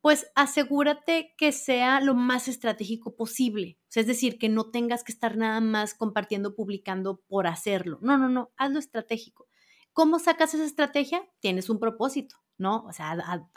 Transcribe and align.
pues 0.00 0.30
asegúrate 0.34 1.34
que 1.36 1.52
sea 1.52 2.00
lo 2.00 2.14
más 2.14 2.48
estratégico 2.48 3.16
posible. 3.16 3.78
es 3.94 4.06
decir, 4.06 4.38
que 4.38 4.48
no 4.48 4.70
tengas 4.70 5.02
que 5.02 5.12
estar 5.12 5.36
nada 5.36 5.60
más 5.60 5.94
compartiendo, 5.94 6.54
publicando 6.54 7.20
por 7.26 7.46
hacerlo. 7.46 7.98
No, 8.00 8.16
no, 8.16 8.28
no, 8.28 8.52
hazlo 8.56 8.78
estratégico. 8.78 9.48
¿Cómo 9.92 10.20
sacas 10.20 10.54
esa 10.54 10.64
estrategia? 10.64 11.28
Tienes 11.40 11.68
un 11.68 11.80
propósito, 11.80 12.36
¿no? 12.58 12.84
O 12.84 12.92
sea, 12.92 13.12
a, 13.12 13.48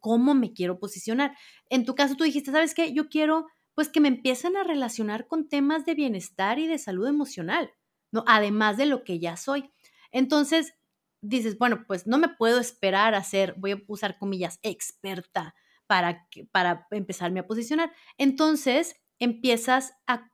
¿cómo 0.00 0.34
me 0.34 0.52
quiero 0.52 0.78
posicionar? 0.78 1.34
En 1.70 1.86
tu 1.86 1.94
caso, 1.94 2.14
tú 2.14 2.24
dijiste, 2.24 2.52
¿sabes 2.52 2.74
qué? 2.74 2.92
Yo 2.92 3.08
quiero, 3.08 3.46
pues, 3.74 3.88
que 3.88 4.00
me 4.00 4.08
empiecen 4.08 4.56
a 4.58 4.64
relacionar 4.64 5.26
con 5.26 5.48
temas 5.48 5.86
de 5.86 5.94
bienestar 5.94 6.58
y 6.58 6.66
de 6.66 6.78
salud 6.78 7.06
emocional, 7.06 7.72
¿no? 8.12 8.24
Además 8.26 8.76
de 8.76 8.84
lo 8.84 9.04
que 9.04 9.18
ya 9.18 9.38
soy. 9.38 9.72
Entonces, 10.12 10.74
dices, 11.22 11.56
bueno, 11.56 11.84
pues 11.86 12.06
no 12.06 12.18
me 12.18 12.28
puedo 12.28 12.60
esperar 12.60 13.14
a 13.14 13.24
ser, 13.24 13.54
voy 13.56 13.72
a 13.72 13.82
usar 13.86 14.18
comillas, 14.18 14.58
experta 14.62 15.54
para, 15.86 16.26
para 16.52 16.86
empezarme 16.90 17.40
a 17.40 17.46
posicionar. 17.46 17.92
Entonces, 18.18 18.96
empiezas 19.18 19.94
a 20.06 20.30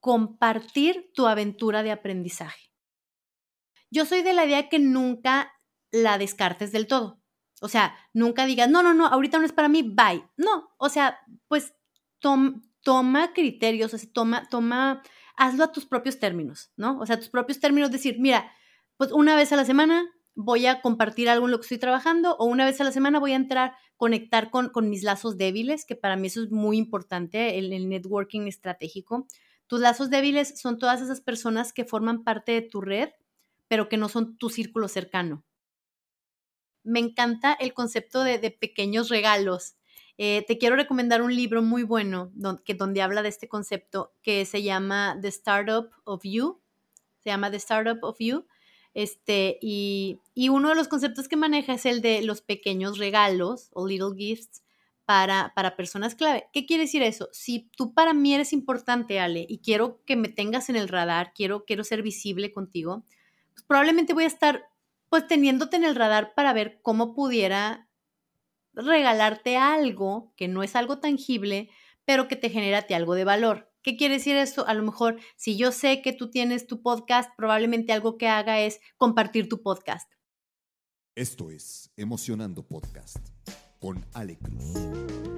compartir 0.00 1.10
tu 1.14 1.26
aventura 1.26 1.82
de 1.82 1.92
aprendizaje. 1.92 2.72
Yo 3.90 4.04
soy 4.04 4.22
de 4.22 4.34
la 4.34 4.44
idea 4.44 4.68
que 4.68 4.78
nunca 4.78 5.52
la 5.90 6.18
descartes 6.18 6.72
del 6.72 6.86
todo. 6.86 7.20
O 7.60 7.68
sea, 7.68 7.96
nunca 8.12 8.46
digas, 8.46 8.68
no, 8.68 8.82
no, 8.82 8.94
no, 8.94 9.06
ahorita 9.06 9.38
no 9.38 9.44
es 9.44 9.52
para 9.52 9.68
mí, 9.68 9.82
bye. 9.82 10.24
No, 10.36 10.70
o 10.78 10.88
sea, 10.88 11.18
pues 11.48 11.74
toma 12.20 13.32
criterios, 13.32 13.94
o 13.94 13.98
toma, 14.12 14.48
toma, 14.48 15.02
hazlo 15.36 15.64
a 15.64 15.72
tus 15.72 15.86
propios 15.86 16.18
términos, 16.18 16.72
¿no? 16.76 16.98
O 16.98 17.06
sea, 17.06 17.18
tus 17.18 17.28
propios 17.28 17.60
términos, 17.60 17.90
decir, 17.90 18.18
mira, 18.18 18.52
pues 18.96 19.12
una 19.12 19.36
vez 19.36 19.52
a 19.52 19.56
la 19.56 19.64
semana 19.64 20.08
voy 20.40 20.66
a 20.66 20.80
compartir 20.80 21.28
algo 21.28 21.46
en 21.46 21.50
lo 21.50 21.58
que 21.58 21.62
estoy 21.62 21.78
trabajando 21.78 22.36
o 22.36 22.44
una 22.44 22.64
vez 22.64 22.80
a 22.80 22.84
la 22.84 22.92
semana 22.92 23.18
voy 23.18 23.32
a 23.32 23.36
entrar, 23.36 23.74
conectar 23.96 24.50
con, 24.50 24.68
con 24.68 24.88
mis 24.88 25.02
lazos 25.02 25.36
débiles, 25.36 25.84
que 25.84 25.96
para 25.96 26.14
mí 26.14 26.28
eso 26.28 26.44
es 26.44 26.52
muy 26.52 26.78
importante, 26.78 27.58
el, 27.58 27.72
el 27.72 27.88
networking 27.88 28.46
estratégico. 28.46 29.26
Tus 29.66 29.80
lazos 29.80 30.10
débiles 30.10 30.60
son 30.60 30.78
todas 30.78 31.00
esas 31.00 31.20
personas 31.20 31.72
que 31.72 31.84
forman 31.84 32.22
parte 32.22 32.52
de 32.52 32.62
tu 32.62 32.80
red, 32.80 33.08
pero 33.66 33.88
que 33.88 33.96
no 33.96 34.08
son 34.08 34.38
tu 34.38 34.48
círculo 34.48 34.86
cercano. 34.86 35.44
Me 36.84 37.00
encanta 37.00 37.52
el 37.54 37.74
concepto 37.74 38.22
de, 38.22 38.38
pequeños 38.52 39.08
regalos. 39.08 39.74
Eh, 40.18 40.44
te 40.46 40.56
quiero 40.56 40.76
recomendar 40.76 41.20
un 41.20 41.34
libro 41.34 41.62
muy 41.62 41.82
bueno 41.82 42.30
que, 42.64 42.74
donde 42.74 43.02
habla 43.02 43.22
de 43.22 43.28
este 43.28 43.48
concepto 43.48 44.14
que 44.22 44.44
se 44.44 44.62
llama 44.62 45.18
The 45.20 45.28
Startup 45.28 45.90
of 46.04 46.20
You. 46.22 46.60
Se 47.18 47.30
llama 47.30 47.50
The 47.50 47.56
Startup 47.56 47.98
of 48.02 48.18
You 48.20 48.46
este, 48.94 49.58
y, 49.60 50.20
uno 50.50 50.70
de 50.70 50.74
los 50.74 50.88
conceptos 50.88 51.28
que 51.28 51.36
maneja 51.36 51.74
es 51.74 51.86
el 51.86 52.00
de 52.00 52.22
los 52.22 52.40
pequeños 52.42 52.98
regalos 52.98 53.70
o 53.72 53.86
little 53.86 54.14
gifts 54.16 54.62
para, 55.04 55.52
para 55.54 55.76
personas 55.76 56.14
clave. 56.14 56.46
¿Qué 56.52 56.66
quiere 56.66 56.84
decir 56.84 57.02
eso? 57.02 57.28
Si 57.32 57.70
tú 57.76 57.94
para 57.94 58.12
mí 58.12 58.34
eres 58.34 58.52
importante, 58.52 59.20
Ale, 59.20 59.46
y 59.48 59.58
quiero 59.58 60.02
que 60.04 60.16
me 60.16 60.28
tengas 60.28 60.68
en 60.68 60.76
el 60.76 60.88
radar, 60.88 61.32
quiero, 61.34 61.64
quiero 61.64 61.84
ser 61.84 62.02
visible 62.02 62.52
contigo, 62.52 63.04
pues 63.54 63.64
probablemente 63.66 64.14
voy 64.14 64.24
a 64.24 64.28
estar 64.28 64.68
pues 65.08 65.26
teniéndote 65.26 65.76
en 65.76 65.84
el 65.84 65.96
radar 65.96 66.34
para 66.34 66.52
ver 66.52 66.80
cómo 66.82 67.14
pudiera 67.14 67.88
regalarte 68.74 69.56
algo 69.56 70.32
que 70.36 70.48
no 70.48 70.62
es 70.62 70.76
algo 70.76 70.98
tangible, 70.98 71.70
pero 72.04 72.28
que 72.28 72.36
te 72.36 72.50
genera 72.50 72.86
algo 72.94 73.14
de 73.14 73.24
valor. 73.24 73.67
¿Qué 73.88 73.96
quiere 73.96 74.16
decir 74.16 74.36
esto? 74.36 74.66
A 74.66 74.74
lo 74.74 74.82
mejor, 74.82 75.18
si 75.34 75.56
yo 75.56 75.72
sé 75.72 76.02
que 76.02 76.12
tú 76.12 76.28
tienes 76.28 76.66
tu 76.66 76.82
podcast, 76.82 77.30
probablemente 77.38 77.94
algo 77.94 78.18
que 78.18 78.28
haga 78.28 78.60
es 78.60 78.80
compartir 78.98 79.48
tu 79.48 79.62
podcast. 79.62 80.12
Esto 81.14 81.50
es 81.50 81.90
Emocionando 81.96 82.66
Podcast 82.66 83.16
con 83.80 84.04
Ale 84.12 84.36
Cruz. 84.36 85.37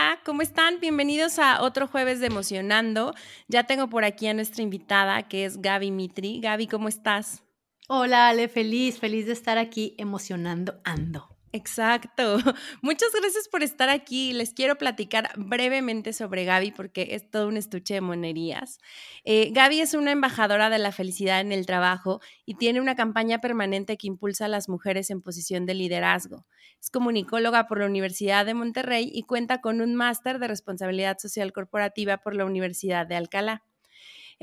¿cómo 0.25 0.41
están? 0.41 0.79
Bienvenidos 0.79 1.39
a 1.39 1.61
otro 1.61 1.87
jueves 1.87 2.19
de 2.19 2.27
Emocionando. 2.27 3.13
Ya 3.47 3.63
tengo 3.63 3.89
por 3.89 4.03
aquí 4.03 4.27
a 4.27 4.33
nuestra 4.33 4.61
invitada 4.63 5.23
que 5.23 5.45
es 5.45 5.61
Gaby 5.61 5.91
Mitri. 5.91 6.39
Gaby, 6.41 6.67
¿cómo 6.67 6.87
estás? 6.87 7.43
Hola 7.87 8.29
Ale, 8.29 8.47
feliz, 8.47 8.99
feliz 8.99 9.25
de 9.25 9.33
estar 9.33 9.57
aquí 9.57 9.95
emocionando 9.97 10.79
ando. 10.83 11.30
Exacto. 11.53 12.37
Muchas 12.81 13.09
gracias 13.19 13.49
por 13.49 13.61
estar 13.61 13.89
aquí. 13.89 14.31
Les 14.31 14.53
quiero 14.53 14.77
platicar 14.77 15.31
brevemente 15.35 16.13
sobre 16.13 16.45
Gaby 16.45 16.71
porque 16.71 17.09
es 17.11 17.29
todo 17.29 17.47
un 17.49 17.57
estuche 17.57 17.95
de 17.95 18.01
monerías. 18.01 18.79
Eh, 19.25 19.51
Gaby 19.51 19.81
es 19.81 19.93
una 19.93 20.11
embajadora 20.11 20.69
de 20.69 20.79
la 20.79 20.93
felicidad 20.93 21.41
en 21.41 21.51
el 21.51 21.65
trabajo 21.65 22.21
y 22.45 22.55
tiene 22.55 22.79
una 22.79 22.95
campaña 22.95 23.41
permanente 23.41 23.97
que 23.97 24.07
impulsa 24.07 24.45
a 24.45 24.47
las 24.47 24.69
mujeres 24.69 25.09
en 25.09 25.21
posición 25.21 25.65
de 25.65 25.73
liderazgo. 25.73 26.45
Es 26.79 26.89
comunicóloga 26.89 27.67
por 27.67 27.79
la 27.79 27.85
Universidad 27.85 28.45
de 28.45 28.53
Monterrey 28.53 29.11
y 29.13 29.23
cuenta 29.23 29.59
con 29.59 29.81
un 29.81 29.93
máster 29.95 30.39
de 30.39 30.47
responsabilidad 30.47 31.17
social 31.19 31.51
corporativa 31.51 32.19
por 32.19 32.33
la 32.33 32.45
Universidad 32.45 33.05
de 33.07 33.17
Alcalá. 33.17 33.63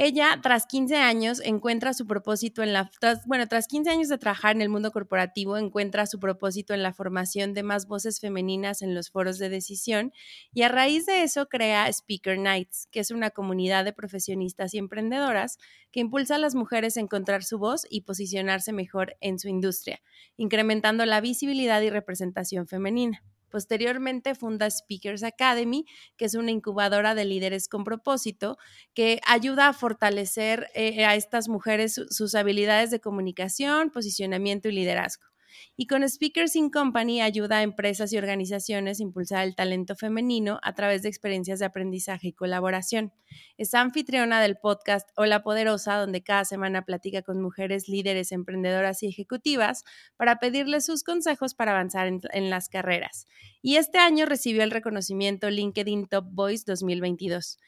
Ella, 0.01 0.39
tras 0.41 0.67
15 0.67 0.95
años, 0.95 1.41
encuentra 1.45 1.93
su 1.93 2.07
propósito 2.07 2.63
en 2.63 2.73
la, 2.73 2.89
bueno, 3.27 3.49
tras 3.49 3.67
15 3.67 3.91
años 3.91 4.09
de 4.09 4.17
trabajar 4.17 4.55
en 4.55 4.63
el 4.63 4.69
mundo 4.69 4.93
corporativo, 4.93 5.57
encuentra 5.57 6.07
su 6.07 6.21
propósito 6.21 6.73
en 6.73 6.85
la 6.85 6.93
formación 6.93 7.53
de 7.53 7.65
más 7.65 7.89
voces 7.89 8.21
femeninas 8.21 8.81
en 8.81 8.95
los 8.95 9.11
foros 9.11 9.39
de 9.39 9.49
decisión 9.49 10.13
y 10.55 10.63
a 10.63 10.69
raíz 10.69 11.05
de 11.05 11.25
eso 11.25 11.49
crea 11.49 11.89
Speaker 11.89 12.39
Nights, 12.39 12.87
que 12.93 13.01
es 13.01 13.11
una 13.11 13.31
comunidad 13.31 13.85
de 13.85 13.93
profesionistas 13.93 14.73
y 14.73 14.79
emprendedoras 14.79 15.59
que 15.91 15.99
impulsa 15.99 16.37
a 16.37 16.39
las 16.39 16.55
mujeres 16.55 16.97
a 16.97 17.01
encontrar 17.01 17.43
su 17.43 17.59
voz 17.59 17.85
y 17.91 18.03
posicionarse 18.03 18.73
mejor 18.73 19.17
en 19.21 19.41
su 19.41 19.49
industria, 19.49 20.01
incrementando 20.37 21.07
la 21.07 21.21
visibilidad 21.21 21.81
y 21.83 21.91
representación 21.91 22.69
femenina. 22.69 23.25
Posteriormente 23.51 24.35
funda 24.35 24.71
Speakers 24.71 25.23
Academy, 25.23 25.85
que 26.17 26.25
es 26.25 26.35
una 26.35 26.51
incubadora 26.51 27.15
de 27.15 27.25
líderes 27.25 27.69
con 27.69 27.85
propósito 27.85 28.59
que 28.95 29.21
ayuda 29.27 29.69
a 29.69 29.73
fortalecer 29.73 30.69
eh, 30.75 31.05
a 31.05 31.15
estas 31.15 31.49
mujeres 31.49 32.01
sus 32.11 32.35
habilidades 32.35 32.91
de 32.91 33.01
comunicación, 33.01 33.91
posicionamiento 33.91 34.69
y 34.69 34.73
liderazgo. 34.73 35.28
Y 35.77 35.87
con 35.87 36.09
Speakers 36.09 36.57
in 36.57 36.71
Company 36.71 37.21
ayuda 37.21 37.59
a 37.59 37.63
empresas 37.63 38.13
y 38.13 38.19
organizaciones 38.19 39.01
a 39.01 39.03
impulsar 39.03 39.45
el 39.45 39.55
talento 39.55 39.97
femenino 39.97 40.59
a 40.63 40.75
través 40.75 41.03
de 41.03 41.09
experiencias 41.09 41.59
de 41.59 41.67
aprendizaje 41.67 42.29
y 42.29 42.33
colaboración. 42.33 43.13
Es 43.57 43.75
anfitriona 43.75 44.41
del 44.41 44.57
podcast 44.57 45.09
Hola 45.17 45.43
Poderosa, 45.43 45.97
donde 45.97 46.23
cada 46.23 46.45
semana 46.45 46.83
platica 46.83 47.23
con 47.23 47.41
mujeres 47.41 47.89
líderes, 47.89 48.33
emprendedoras 48.33 49.03
y 49.03 49.09
ejecutivas 49.09 49.85
para 50.17 50.39
pedirles 50.39 50.87
sus 50.87 51.05
consejos 51.05 51.55
para 51.55 51.73
avanzar 51.73 52.07
en, 52.07 52.21
en 52.33 52.51
las 52.51 52.69
carreras. 52.69 53.27
Y 53.63 53.77
este 53.77 53.99
año 53.99 54.27
recibió 54.27 54.63
el 54.63 54.71
reconocimiento 54.71 55.51
LinkedIn 55.51 56.07
Top 56.07 56.27
Voice 56.31 56.65
2022. 56.67 57.59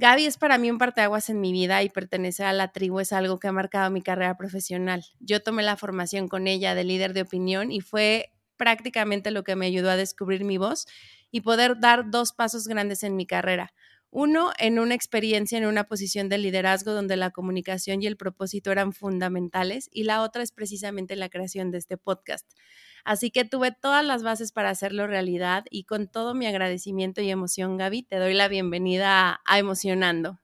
Gaby 0.00 0.26
es 0.26 0.38
para 0.38 0.58
mí 0.58 0.70
un 0.70 0.78
parteaguas 0.78 1.28
en 1.28 1.40
mi 1.40 1.50
vida 1.50 1.82
y 1.82 1.88
pertenecer 1.88 2.46
a 2.46 2.52
la 2.52 2.70
tribu 2.70 3.00
es 3.00 3.12
algo 3.12 3.40
que 3.40 3.48
ha 3.48 3.52
marcado 3.52 3.90
mi 3.90 4.00
carrera 4.00 4.36
profesional. 4.36 5.04
Yo 5.18 5.42
tomé 5.42 5.64
la 5.64 5.76
formación 5.76 6.28
con 6.28 6.46
ella 6.46 6.76
de 6.76 6.84
líder 6.84 7.14
de 7.14 7.22
opinión 7.22 7.72
y 7.72 7.80
fue 7.80 8.32
prácticamente 8.56 9.32
lo 9.32 9.42
que 9.42 9.56
me 9.56 9.66
ayudó 9.66 9.90
a 9.90 9.96
descubrir 9.96 10.44
mi 10.44 10.56
voz 10.56 10.86
y 11.32 11.40
poder 11.40 11.80
dar 11.80 12.12
dos 12.12 12.32
pasos 12.32 12.68
grandes 12.68 13.02
en 13.02 13.16
mi 13.16 13.26
carrera. 13.26 13.72
Uno, 14.10 14.52
en 14.58 14.78
una 14.78 14.94
experiencia 14.94 15.58
en 15.58 15.66
una 15.66 15.84
posición 15.84 16.28
de 16.28 16.38
liderazgo 16.38 16.92
donde 16.92 17.16
la 17.16 17.30
comunicación 17.30 18.00
y 18.00 18.06
el 18.06 18.16
propósito 18.16 18.70
eran 18.70 18.92
fundamentales 18.92 19.90
y 19.92 20.04
la 20.04 20.22
otra 20.22 20.44
es 20.44 20.52
precisamente 20.52 21.16
la 21.16 21.28
creación 21.28 21.72
de 21.72 21.78
este 21.78 21.96
podcast. 21.96 22.46
Así 23.04 23.30
que 23.30 23.44
tuve 23.44 23.72
todas 23.72 24.04
las 24.04 24.22
bases 24.22 24.52
para 24.52 24.70
hacerlo 24.70 25.06
realidad 25.06 25.64
y 25.70 25.84
con 25.84 26.08
todo 26.08 26.34
mi 26.34 26.46
agradecimiento 26.46 27.20
y 27.20 27.30
emoción, 27.30 27.76
Gaby, 27.76 28.02
te 28.02 28.16
doy 28.16 28.34
la 28.34 28.48
bienvenida 28.48 29.40
a, 29.44 29.58
Emocionando. 29.58 30.38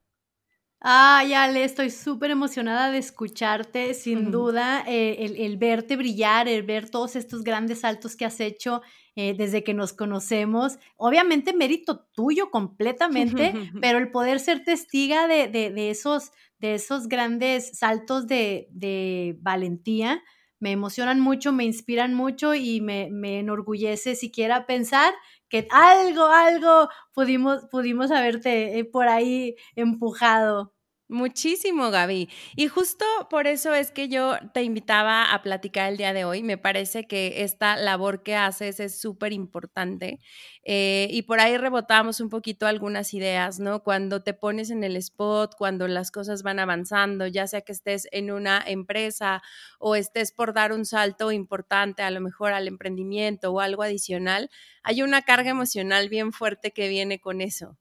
Ay, 0.87 1.33
Ale, 1.33 1.65
estoy 1.65 1.89
súper 1.89 2.31
emocionada 2.31 2.91
de 2.91 2.99
escucharte, 2.99 3.95
sin 3.95 4.31
duda, 4.31 4.85
eh, 4.87 5.35
el, 5.39 5.57
verte 5.57 5.97
brillar, 5.97 6.47
el 6.47 6.63
ver 6.63 6.91
todos 6.91 7.17
estos 7.17 7.43
grandes 7.43 7.81
saltos 7.81 8.17
que 8.17 8.27
has 8.27 8.39
hecho 8.39 8.83
eh, 9.17 9.35
desde 9.35 9.65
que 9.65 9.73
nos 9.73 9.95
conocemos. 9.95 10.77
Obviamente 10.97 11.55
mérito 11.55 12.07
tuyo 12.13 12.51
completamente, 12.51 13.55
pero 13.81 13.97
el 13.97 14.11
poder 14.11 14.41
ser 14.41 14.63
testiga 14.63 15.27
de, 15.27 15.73
esos, 15.89 16.33
de 16.59 16.75
esos 16.75 17.09
grandes 17.09 17.79
saltos 17.79 18.27
de, 18.27 18.69
de 18.71 19.39
valentía, 19.41 20.23
me 20.61 20.73
emocionan 20.73 21.21
mucho, 21.21 21.53
me 21.53 21.65
inspiran 21.65 22.15
mucho 22.15 22.55
y 22.55 22.81
me, 22.81 23.09
enorgullece 23.39 24.17
siquiera 24.17 24.67
pensar 24.67 25.15
que 25.49 25.67
algo, 25.71 26.27
algo 26.27 26.89
pudimos, 27.13 27.65
pudimos 27.71 28.11
haberte 28.11 28.79
eh, 28.79 28.85
por 28.85 29.09
ahí 29.09 29.57
empujado. 29.77 30.74
Muchísimo, 31.09 31.91
Gaby. 31.91 32.31
Y 32.57 32.69
justo 32.69 33.05
por 33.29 33.47
eso 33.47 33.75
es 33.75 33.91
que 33.91 34.09
yo 34.09 34.37
te 34.55 34.63
invitaba 34.63 35.35
a 35.35 35.43
platicar 35.43 35.91
el 35.91 35.99
día 35.99 36.15
de 36.15 36.25
hoy. 36.25 36.43
Me 36.43 36.57
parece 36.57 37.05
que 37.07 37.43
esta 37.43 37.77
labor 37.77 38.23
que 38.23 38.37
haces 38.37 38.81
es 38.81 38.99
súper 38.99 39.35
importante. 39.35 40.19
Eh, 40.65 41.09
y 41.11 41.23
por 41.23 41.41
ahí 41.41 41.59
rebotamos 41.59 42.21
un 42.21 42.31
poquito 42.31 42.67
algunas 42.67 43.13
ideas, 43.13 43.61
¿no? 43.61 43.83
Cuando 43.83 44.23
te 44.23 44.33
pones 44.33 44.71
en 44.71 44.83
el 44.83 44.97
spot, 44.97 45.55
cuando 45.59 45.87
las 45.89 46.11
cosas 46.11 46.43
van 46.43 46.59
avanzando, 46.59 47.27
ya 47.27 47.47
sea 47.47 47.61
que 47.61 47.73
estés 47.73 48.09
en 48.11 48.31
una 48.31 48.63
empresa 48.67 49.43
o 49.79 49.97
estés 49.97 50.33
por 50.33 50.55
dar 50.55 50.73
un 50.73 50.87
salto 50.87 51.33
importante, 51.33 52.03
a 52.03 52.11
lo 52.11 52.23
mejor 52.23 52.55
al 52.55 52.67
emprendimiento 52.67 53.53
o 53.53 53.61
algo 53.61 53.83
adicional, 53.83 54.51
hay 54.83 55.03
una 55.03 55.21
carga 55.21 55.51
emocional 55.51 56.09
bien 56.09 56.33
fuerte 56.33 56.71
que 56.73 56.89
viene 56.89 57.21
con 57.21 57.43
eso. 57.43 57.77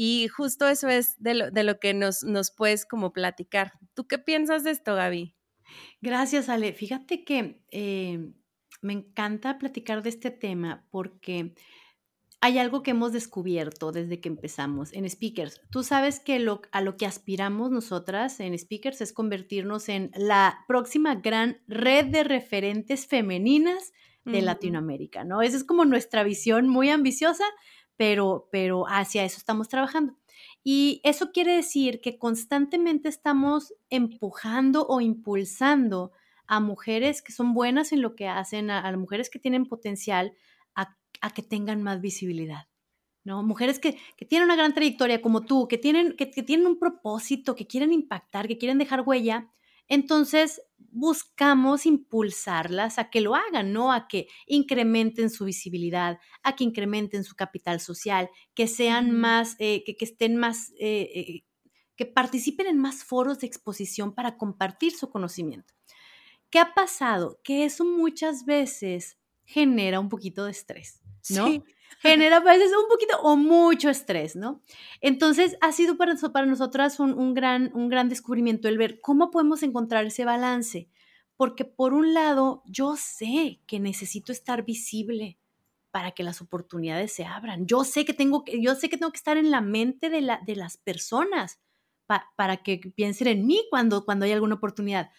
Y 0.00 0.28
justo 0.28 0.68
eso 0.68 0.86
es 0.86 1.20
de 1.20 1.34
lo, 1.34 1.50
de 1.50 1.64
lo 1.64 1.80
que 1.80 1.92
nos, 1.92 2.22
nos 2.22 2.52
puedes 2.52 2.86
como 2.86 3.12
platicar. 3.12 3.72
¿Tú 3.94 4.06
qué 4.06 4.16
piensas 4.16 4.62
de 4.62 4.70
esto, 4.70 4.94
Gaby? 4.94 5.34
Gracias, 6.00 6.48
Ale. 6.48 6.72
Fíjate 6.72 7.24
que 7.24 7.64
eh, 7.72 8.32
me 8.80 8.92
encanta 8.92 9.58
platicar 9.58 10.04
de 10.04 10.10
este 10.10 10.30
tema 10.30 10.86
porque 10.92 11.56
hay 12.40 12.58
algo 12.58 12.84
que 12.84 12.92
hemos 12.92 13.12
descubierto 13.12 13.90
desde 13.90 14.20
que 14.20 14.28
empezamos 14.28 14.92
en 14.92 15.10
Speakers. 15.10 15.60
Tú 15.68 15.82
sabes 15.82 16.20
que 16.20 16.38
lo, 16.38 16.62
a 16.70 16.80
lo 16.80 16.96
que 16.96 17.04
aspiramos 17.04 17.72
nosotras 17.72 18.38
en 18.38 18.56
Speakers 18.56 19.00
es 19.00 19.12
convertirnos 19.12 19.88
en 19.88 20.12
la 20.14 20.60
próxima 20.68 21.16
gran 21.16 21.60
red 21.66 22.06
de 22.06 22.22
referentes 22.22 23.08
femeninas 23.08 23.92
de 24.24 24.42
Latinoamérica, 24.42 25.24
¿no? 25.24 25.42
Esa 25.42 25.56
es 25.56 25.64
como 25.64 25.84
nuestra 25.84 26.22
visión 26.22 26.68
muy 26.68 26.90
ambiciosa, 26.90 27.44
pero, 27.98 28.48
pero 28.50 28.86
hacia 28.88 29.24
eso 29.24 29.36
estamos 29.36 29.68
trabajando. 29.68 30.16
Y 30.64 31.00
eso 31.04 31.32
quiere 31.32 31.56
decir 31.56 32.00
que 32.00 32.16
constantemente 32.16 33.08
estamos 33.08 33.74
empujando 33.90 34.86
o 34.86 35.00
impulsando 35.00 36.12
a 36.46 36.60
mujeres 36.60 37.20
que 37.20 37.32
son 37.32 37.52
buenas 37.52 37.92
en 37.92 38.00
lo 38.00 38.14
que 38.14 38.28
hacen, 38.28 38.70
a, 38.70 38.96
mujeres 38.96 39.28
que 39.28 39.38
tienen 39.38 39.66
potencial, 39.66 40.32
a, 40.74 41.30
que 41.34 41.42
tengan 41.42 41.82
más 41.82 42.00
visibilidad. 42.00 42.68
¿no? 43.24 43.42
Mujeres 43.42 43.80
que, 43.80 43.98
tienen 44.28 44.46
una 44.46 44.56
gran 44.56 44.72
trayectoria 44.72 45.20
como 45.20 45.44
tú, 45.44 45.66
que 45.66 45.76
tienen, 45.76 46.14
que 46.16 46.26
tienen 46.26 46.68
un 46.68 46.78
propósito, 46.78 47.56
que 47.56 47.66
quieren 47.66 47.92
impactar, 47.92 48.46
que 48.46 48.58
quieren 48.58 48.78
dejar 48.78 49.02
huella, 49.04 49.50
entonces 49.88 50.62
buscamos 50.90 51.86
impulsarlas 51.86 52.98
a 52.98 53.10
que 53.10 53.20
lo 53.20 53.34
hagan, 53.34 53.72
¿no? 53.72 53.92
A 53.92 54.08
que 54.08 54.26
incrementen 54.46 55.30
su 55.30 55.44
visibilidad, 55.44 56.18
a 56.42 56.56
que 56.56 56.64
incrementen 56.64 57.24
su 57.24 57.36
capital 57.36 57.80
social, 57.80 58.30
que 58.54 58.66
sean 58.66 59.12
más, 59.12 59.56
eh, 59.58 59.84
que, 59.84 60.04
estén 60.04 60.36
más, 60.36 60.70
eh, 60.78 61.10
eh, 61.14 61.44
que 61.96 62.06
participen 62.06 62.66
en 62.66 62.78
más 62.78 63.04
foros 63.04 63.40
de 63.40 63.46
exposición 63.46 64.14
para 64.14 64.36
compartir 64.36 64.92
su 64.92 65.10
conocimiento. 65.10 65.74
¿Qué 66.50 66.58
ha 66.58 66.74
pasado? 66.74 67.40
Que 67.44 67.64
eso 67.64 67.84
muchas 67.84 68.44
veces 68.44 69.18
genera 69.44 70.00
un 70.00 70.08
poquito 70.08 70.44
de 70.44 70.52
estrés, 70.52 71.02
¿no? 71.30 71.46
Sí 71.46 71.62
genera 72.00 72.38
a 72.38 72.40
veces 72.40 72.70
un 72.76 72.88
poquito 72.88 73.20
o 73.22 73.36
mucho 73.36 73.90
estrés, 73.90 74.36
¿no? 74.36 74.62
Entonces 75.00 75.56
ha 75.60 75.72
sido 75.72 75.96
para, 75.96 76.14
para 76.32 76.46
nosotras 76.46 77.00
un, 77.00 77.34
gran, 77.34 77.70
un 77.74 77.88
gran 77.88 78.08
descubrimiento 78.08 78.68
el 78.68 78.78
ver 78.78 79.00
cómo 79.00 79.30
podemos 79.30 79.62
encontrar 79.62 80.06
ese 80.06 80.24
balance. 80.24 80.88
Porque 81.36 81.64
por 81.64 81.94
un 81.94 82.14
lado, 82.14 82.62
yo 82.66 82.96
sé 82.96 83.60
que 83.66 83.78
necesito 83.78 84.32
estar 84.32 84.64
visible 84.64 85.38
para 85.90 86.10
que 86.12 86.24
las 86.24 86.40
oportunidades 86.40 87.12
se 87.12 87.24
abran. 87.24 87.66
Yo 87.66 87.84
sé 87.84 88.04
que 88.04 88.12
tengo 88.12 88.44
que, 88.44 88.60
yo 88.60 88.74
sé 88.74 88.88
que, 88.88 88.98
tengo 88.98 89.12
que 89.12 89.18
estar 89.18 89.36
en 89.36 89.50
la 89.50 89.60
mente 89.60 90.10
de, 90.10 90.20
la, 90.20 90.40
de 90.44 90.56
las 90.56 90.76
personas 90.76 91.60
para 92.36 92.56
que 92.58 92.78
piensen 92.96 93.28
en 93.28 93.46
mí 93.46 93.66
cuando, 93.70 94.04
cuando 94.04 94.24
hay 94.24 94.32
alguna 94.32 94.54
oportunidad 94.54 95.10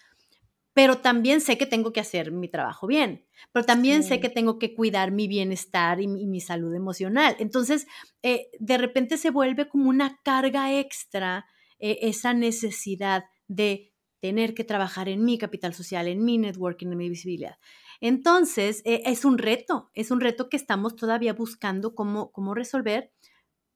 pero 0.74 1.00
también 1.00 1.42
sé 1.42 1.57
que 1.57 1.66
tengo 1.66 1.92
que 1.92 2.00
hacer 2.00 2.31
mi 2.31 2.48
trabajo 2.48 2.88
bien, 2.88 3.25
pero 3.51 3.66
también 3.66 4.04
sé 4.04 4.19
que 4.19 4.30
tengo 4.30 4.60
que 4.60 4.74
cuidar 4.74 5.12
mi 5.12 5.27
bienestar 5.27 6.00
y 6.00 6.07
mi, 6.07 6.39
salud 6.39 6.74
emocional. 6.74 7.36
Entonces, 7.39 7.88
eh, 8.21 8.50
de 8.60 8.77
repente 8.77 9.18
se 9.18 9.31
vuelve 9.31 9.68
como 9.68 9.89
una 9.89 10.19
carga 10.24 10.77
extra 10.80 11.45
eh, 11.80 12.00
esa 12.01 12.33
necesidad 12.33 13.25
de 13.48 13.94
tener 14.19 14.54
que 14.54 14.63
trabajar 14.63 15.10
en 15.10 15.24
mi 15.24 15.38
capital 15.38 15.74
social, 15.74 16.07
en 16.07 16.24
mi 16.24 16.38
networking, 16.38 16.88
en 16.88 16.98
mi 16.98 17.10
visibilidad. 17.10 17.57
Entonces, 18.01 18.81
eh, 18.86 19.01
es 19.06 19.25
un 19.25 19.38
reto, 19.38 19.89
es 19.94 20.12
un 20.12 20.21
reto 20.21 20.50
que 20.50 20.57
estamos 20.57 20.95
todavía 20.95 21.33
buscando 21.33 21.95
cómo, 21.95 22.31
cómo 22.31 22.54
resolver 22.54 23.12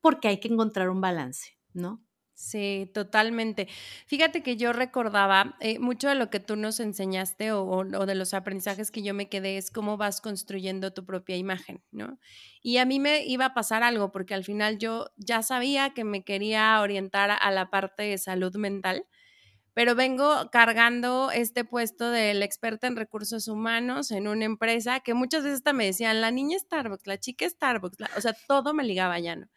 porque 0.01 0.28
hay 0.28 0.40
que 0.40 0.50
encontrar 0.50 0.90
un 0.90 1.01
balance, 1.01 1.57
¿no? 1.74 2.04
Sí, 2.35 2.89
totalmente. 2.95 3.68
Fíjate 4.07 4.41
que 4.41 4.57
yo 4.57 4.74
recordaba 4.74 5.56
eh, 5.59 5.77
mucho 5.77 6.09
de 6.09 6.15
lo 6.15 6.31
que 6.31 6.39
tú 6.39 6.56
nos 6.56 6.80
enseñaste 6.80 7.51
o, 7.51 7.83
de 7.85 8.15
los 8.15 8.33
aprendizajes 8.33 8.89
que 8.89 9.03
yo 9.03 9.13
me 9.13 9.30
quedé 9.30 9.57
es 9.57 9.69
cómo 9.69 9.97
vas 9.97 10.19
construyendo 10.19 10.91
tu 10.94 11.06
propia 11.06 11.38
imagen, 11.38 11.83
¿no? 11.91 12.18
Y 12.63 12.77
a 12.77 12.85
mí 12.85 13.00
me 13.00 13.24
iba 13.24 13.45
a 13.45 13.53
pasar 13.53 13.83
algo 13.83 14.12
porque 14.12 14.33
al 14.33 14.44
final 14.44 14.80
yo 14.80 15.06
ya 15.15 15.44
sabía 15.44 15.94
que 15.94 16.03
me 16.03 16.24
quería 16.24 16.81
orientar 16.81 17.30
a 17.39 17.51
la 17.51 17.69
parte 17.69 18.01
de 18.03 18.18
salud 18.18 18.56
mental, 18.56 19.06
pero 19.74 19.95
vengo 19.95 20.50
cargando 20.51 21.31
este 21.31 21.65
puesto 21.65 22.12
del 22.12 22.44
experto 22.44 22.88
en 22.88 22.95
recursos 22.97 23.47
humanos 23.47 24.12
en 24.12 24.27
una 24.27 24.45
empresa 24.45 25.01
que 25.01 25.13
muchas 25.15 25.44
veces 25.44 25.59
hasta 25.59 25.74
me 25.74 25.85
decían, 25.85 26.21
la 26.21 26.31
niña 26.31 26.59
Starbucks, 26.59 27.07
la 27.07 27.19
chica 27.19 27.50
Starbucks, 27.50 27.97
o 28.18 28.21
sea, 28.21 28.35
todo 28.47 28.74
me 28.74 28.83
ligaba 28.83 29.19
ya, 29.19 29.35
¿no? 29.38 29.47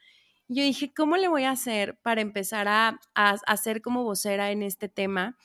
Yo 0.49 0.63
dije, 0.63 0.93
¿cómo 0.95 1.17
le 1.17 1.29
voy 1.29 1.45
a 1.45 1.51
hacer 1.51 1.97
para 2.03 2.21
empezar 2.21 2.69
a, 2.69 3.01
hacer 3.15 3.83
como 3.83 4.05
vocera 4.05 4.51
en 4.51 4.63
este 4.63 4.89
tema? 4.89 5.37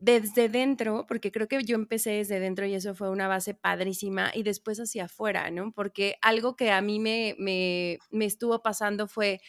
desde 0.00 0.50
dentro, 0.50 1.06
porque 1.08 1.32
creo 1.32 1.48
que 1.48 1.64
yo 1.64 1.76
empecé 1.76 2.10
desde 2.10 2.38
dentro 2.38 2.66
y 2.66 2.74
eso 2.74 2.94
fue 2.94 3.08
una 3.08 3.26
base 3.26 3.54
padrísima, 3.54 4.32
y 4.34 4.42
después 4.42 4.78
hacia 4.78 5.04
afuera, 5.04 5.50
¿no? 5.50 5.72
Porque 5.72 6.16
algo 6.20 6.56
que 6.56 6.70
a 6.72 6.82
mí 6.82 6.98
me, 6.98 7.34
me, 7.38 7.98
me 8.10 8.26
estuvo 8.26 8.60
pasando 8.60 9.06
fue, 9.08 9.40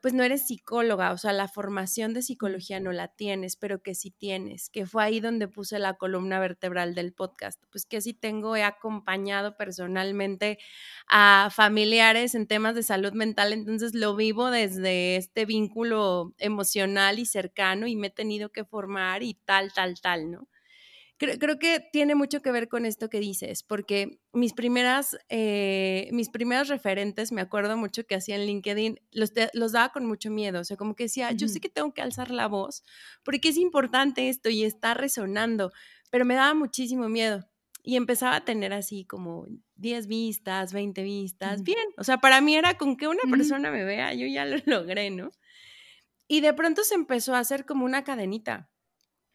pues 0.00 0.14
no 0.14 0.22
eres 0.22 0.46
psicóloga, 0.46 1.12
o 1.12 1.18
sea, 1.18 1.32
la 1.32 1.48
formación 1.48 2.14
de 2.14 2.22
psicología 2.22 2.80
no 2.80 2.92
la 2.92 3.08
tienes, 3.08 3.56
pero 3.56 3.82
que 3.82 3.94
sí 3.94 4.10
tienes, 4.10 4.68
que 4.70 4.86
fue 4.86 5.02
ahí 5.04 5.20
donde 5.20 5.48
puse 5.48 5.78
la 5.78 5.94
columna 5.94 6.38
vertebral 6.40 6.94
del 6.94 7.12
podcast, 7.12 7.62
pues 7.70 7.86
que 7.86 8.00
sí 8.00 8.12
tengo, 8.14 8.54
he 8.56 8.62
acompañado 8.62 9.56
personalmente 9.56 10.58
a 11.08 11.48
familiares 11.52 12.34
en 12.34 12.46
temas 12.46 12.74
de 12.74 12.82
salud 12.82 13.12
mental, 13.12 13.52
entonces 13.52 13.94
lo 13.94 14.16
vivo 14.16 14.50
desde 14.50 15.16
este 15.16 15.44
vínculo 15.46 16.34
emocional 16.38 17.18
y 17.18 17.26
cercano 17.26 17.86
y 17.86 17.96
me 17.96 18.08
he 18.08 18.10
tenido 18.10 18.50
que 18.50 18.64
formar 18.64 19.22
y 19.22 19.34
tal, 19.34 19.72
tal, 19.72 20.00
tal, 20.00 20.30
¿no? 20.30 20.48
Creo, 21.16 21.58
que 21.58 21.80
tiene 21.92 22.14
mucho 22.14 22.42
que 22.42 22.50
ver 22.50 22.68
con 22.68 22.86
esto 22.86 23.08
que 23.08 23.20
dices, 23.20 23.62
porque 23.62 24.20
mis 24.32 24.52
primeras, 24.52 25.16
eh, 25.28 26.08
mis 26.12 26.28
primeros 26.28 26.68
referentes, 26.68 27.32
me 27.32 27.40
acuerdo 27.40 27.76
mucho 27.76 28.06
que 28.06 28.14
hacía 28.14 28.36
en 28.36 28.46
LinkedIn, 28.46 29.00
los, 29.12 29.32
los 29.52 29.72
daba 29.72 29.90
con 29.90 30.06
mucho 30.06 30.30
miedo, 30.30 30.60
o 30.60 30.64
sea, 30.64 30.76
como 30.76 30.94
que 30.94 31.04
decía, 31.04 31.32
yo 31.32 31.48
sé 31.48 31.60
que 31.60 31.68
tengo 31.68 31.92
que 31.94 32.02
alzar 32.02 32.30
la 32.30 32.48
voz, 32.48 32.82
porque 33.24 33.48
es 33.48 33.56
importante 33.56 34.28
esto 34.28 34.50
y 34.50 34.64
está 34.64 34.94
resonando, 34.94 35.72
pero 36.10 36.24
me 36.24 36.34
daba 36.34 36.54
muchísimo 36.54 37.08
miedo. 37.08 37.46
Y 37.82 37.94
empezaba 37.94 38.34
a 38.34 38.44
tener 38.44 38.72
así 38.72 39.04
como 39.04 39.46
10 39.76 40.08
vistas, 40.08 40.72
20 40.72 41.04
vistas, 41.04 41.62
bien. 41.62 41.86
O 41.96 42.02
sea, 42.02 42.18
para 42.18 42.40
mí 42.40 42.56
era 42.56 42.76
con 42.76 42.96
que 42.96 43.06
una 43.06 43.22
persona 43.30 43.70
me 43.70 43.84
vea, 43.84 44.12
yo 44.12 44.26
ya 44.26 44.44
lo 44.44 44.56
logré, 44.66 45.10
¿no? 45.10 45.30
Y 46.26 46.40
de 46.40 46.52
pronto 46.52 46.82
se 46.82 46.96
empezó 46.96 47.36
a 47.36 47.38
hacer 47.38 47.64
como 47.64 47.84
una 47.84 48.02
cadenita. 48.02 48.68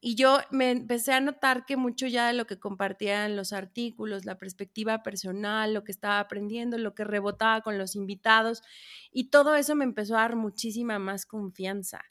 Y 0.01 0.15
yo 0.15 0.39
me 0.49 0.71
empecé 0.71 1.13
a 1.13 1.21
notar 1.21 1.65
que 1.65 1.77
mucho 1.77 2.07
ya 2.07 2.27
de 2.27 2.33
lo 2.33 2.47
que 2.47 2.59
compartían 2.59 3.35
los 3.35 3.53
artículos, 3.53 4.25
la 4.25 4.37
perspectiva 4.39 5.03
personal, 5.03 5.73
lo 5.75 5.83
que 5.83 5.91
estaba 5.91 6.19
aprendiendo, 6.19 6.77
lo 6.79 6.95
que 6.95 7.03
rebotaba 7.03 7.61
con 7.61 7.77
los 7.77 7.95
invitados, 7.95 8.63
y 9.11 9.29
todo 9.29 9.55
eso 9.55 9.75
me 9.75 9.85
empezó 9.85 10.15
a 10.17 10.21
dar 10.21 10.35
muchísima 10.35 10.97
más 10.99 11.25
confianza. 11.27 12.01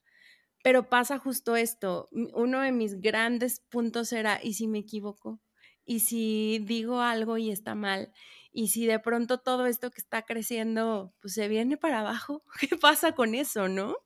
Pero 0.63 0.89
pasa 0.91 1.19
justo 1.19 1.57
esto, 1.57 2.09
uno 2.35 2.61
de 2.61 2.73
mis 2.73 3.01
grandes 3.01 3.61
puntos 3.61 4.13
era, 4.13 4.41
¿y 4.43 4.55
si 4.55 4.69
me 4.69 4.79
equivoco? 4.81 5.41
¿Y 5.85 6.01
si 6.01 6.61
digo 6.65 7.01
algo 7.01 7.39
y 7.39 7.51
está 7.51 7.75
mal? 7.75 8.13
¿Y 8.53 8.69
si 8.69 8.87
de 8.87 8.99
pronto 8.99 9.39
todo 9.39 9.67
esto 9.67 9.91
que 9.91 10.01
está 10.01 10.23
creciendo, 10.23 11.15
pues 11.21 11.35
se 11.35 11.49
viene 11.49 11.77
para 11.77 12.01
abajo? 12.01 12.45
¿Qué 12.61 12.77
pasa 12.77 13.13
con 13.15 13.35
eso, 13.35 13.69
no? 13.69 13.97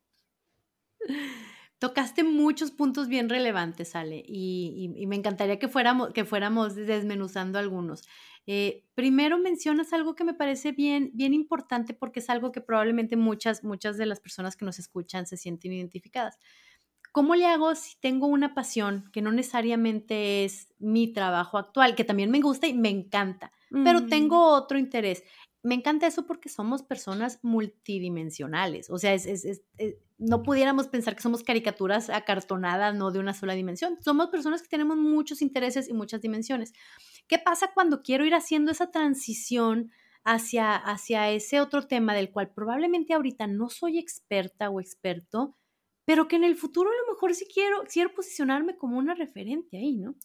Tocaste 1.85 2.25
muchos 2.25 2.71
puntos 2.71 3.09
bien 3.09 3.29
relevantes, 3.29 3.95
Ale, 3.95 4.25
y, 4.27 4.89
me 5.07 5.17
encantaría 5.17 5.59
que 5.59 5.69
fuéramos, 5.69 6.15
que 6.15 6.25
fuéramos 6.25 6.75
desmenuzando 6.75 7.59
algunos. 7.59 8.09
Eh, 8.47 8.87
primero 8.95 9.37
mencionas 9.37 9.93
algo 9.93 10.15
que 10.15 10.25
me 10.25 10.33
parece 10.33 10.73
bien, 10.73 11.11
bien 11.13 11.35
importante 11.35 11.93
porque 11.93 12.21
es 12.21 12.31
algo 12.31 12.53
que 12.53 12.63
probablemente 12.63 13.17
muchas, 13.17 13.65
muchas 13.65 13.99
de 13.99 14.07
las 14.07 14.19
personas 14.19 14.57
que 14.57 14.65
nos 14.65 14.79
escuchan 14.79 15.27
se 15.27 15.37
sienten 15.37 15.75
identificadas. 15.75 16.39
¿Cómo 17.13 17.35
le 17.35 17.45
hago 17.45 17.75
si 17.75 18.01
tengo 18.01 18.29
una 18.29 18.55
pasión 18.55 19.11
que 19.13 19.21
no 19.21 19.31
necesariamente 19.31 20.47
es 20.47 20.73
mi 20.79 21.13
trabajo 21.13 21.59
actual, 21.59 21.95
que 21.95 22.05
también 22.05 22.31
me 22.31 22.41
gusta 22.41 22.67
y 22.67 22.73
me 22.73 22.89
encanta, 22.89 23.53
pero 23.85 24.07
tengo 24.07 24.55
otro 24.55 24.79
interés? 24.79 25.23
Me 25.65 25.75
encanta 25.75 26.07
eso 26.07 26.27
porque 26.27 26.51
somos 26.51 26.83
personas 26.83 27.39
multidimensionales. 27.43 28.91
O 28.91 28.99
sea, 28.99 29.15
es, 29.15 29.27
eh, 29.27 29.99
no 30.19 30.43
pudiéramos 30.43 30.89
pensar 30.89 31.17
que 31.17 31.23
somos 31.23 31.43
caricaturas 31.43 32.11
acartonadas, 32.11 32.95
no 32.95 33.11
de 33.11 33.19
una 33.19 33.33
sola 33.33 33.55
dimensión. 33.55 33.97
Somos 34.01 34.29
personas 34.29 34.61
que 34.61 34.69
tenemos 34.69 34.99
muchos 34.99 35.41
intereses 35.41 35.89
y 35.89 35.95
muchas 35.95 36.21
dimensiones. 36.21 36.75
¿Qué 37.27 37.39
pasa 37.39 37.71
cuando 37.73 38.03
quiero 38.03 38.27
ir 38.27 38.35
haciendo 38.35 38.71
esa 38.71 38.91
transición 38.91 39.91
hacia, 40.23 40.77
hacia 40.77 41.31
ese 41.31 41.63
otro 41.63 41.87
tema 41.87 42.15
del 42.15 42.31
cual 42.31 42.53
probablemente 42.53 43.15
ahorita 43.15 43.47
no 43.47 43.71
soy 43.71 43.99
experta 43.99 44.69
o 44.69 44.81
experto, 44.81 45.57
pero 46.05 46.29
que 46.29 46.37
en 46.37 46.45
el 46.45 46.57
futuro 46.57 46.91
a 46.91 47.07
lo 47.07 47.15
mejor 47.15 47.35
sí 47.35 47.47
quiero, 47.53 47.83
quiero 47.91 48.13
posicionarme 48.13 48.77
como 48.77 48.99
una 48.99 49.15
referente 49.15 49.79
ahí, 49.79 49.97
¿no? 49.97 50.17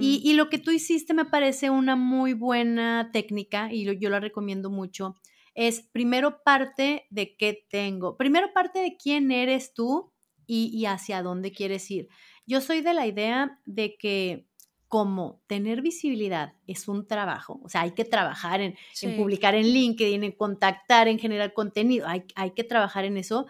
y, 0.00 0.32
lo 0.34 0.48
que 0.48 0.58
tú 0.58 0.70
hiciste 0.70 1.14
me 1.14 1.24
parece 1.24 1.70
una 1.70 1.96
muy 1.96 2.32
buena 2.32 3.10
técnica 3.12 3.72
y 3.72 3.98
yo 3.98 4.10
la 4.10 4.20
recomiendo 4.20 4.70
mucho. 4.70 5.16
Es 5.54 5.82
primero 5.92 6.42
parte 6.42 7.06
de 7.10 7.36
qué 7.36 7.66
tengo, 7.68 8.16
primero 8.16 8.52
parte 8.52 8.80
de 8.80 8.96
quién 8.96 9.30
eres 9.30 9.74
tú 9.74 10.12
y, 10.46 10.84
hacia 10.86 11.22
dónde 11.22 11.52
quieres 11.52 11.88
ir. 11.90 12.08
Yo 12.46 12.60
soy 12.60 12.80
de 12.80 12.94
la 12.94 13.06
idea 13.06 13.60
de 13.66 13.96
que 13.96 14.46
como 14.88 15.40
tener 15.46 15.82
visibilidad 15.82 16.54
es 16.66 16.88
un 16.88 17.06
trabajo, 17.06 17.60
o 17.62 17.68
sea, 17.68 17.82
hay 17.82 17.92
que 17.92 18.04
trabajar 18.04 18.60
en, 18.60 18.74
publicar 19.16 19.54
en 19.54 19.66
LinkedIn, 19.66 20.24
en 20.24 20.32
contactar, 20.32 21.06
en 21.06 21.20
generar 21.20 21.52
contenido, 21.52 22.08
hay, 22.08 22.24
hay 22.34 22.50
que 22.50 22.64
trabajar 22.64 23.04
en 23.04 23.16
eso 23.16 23.46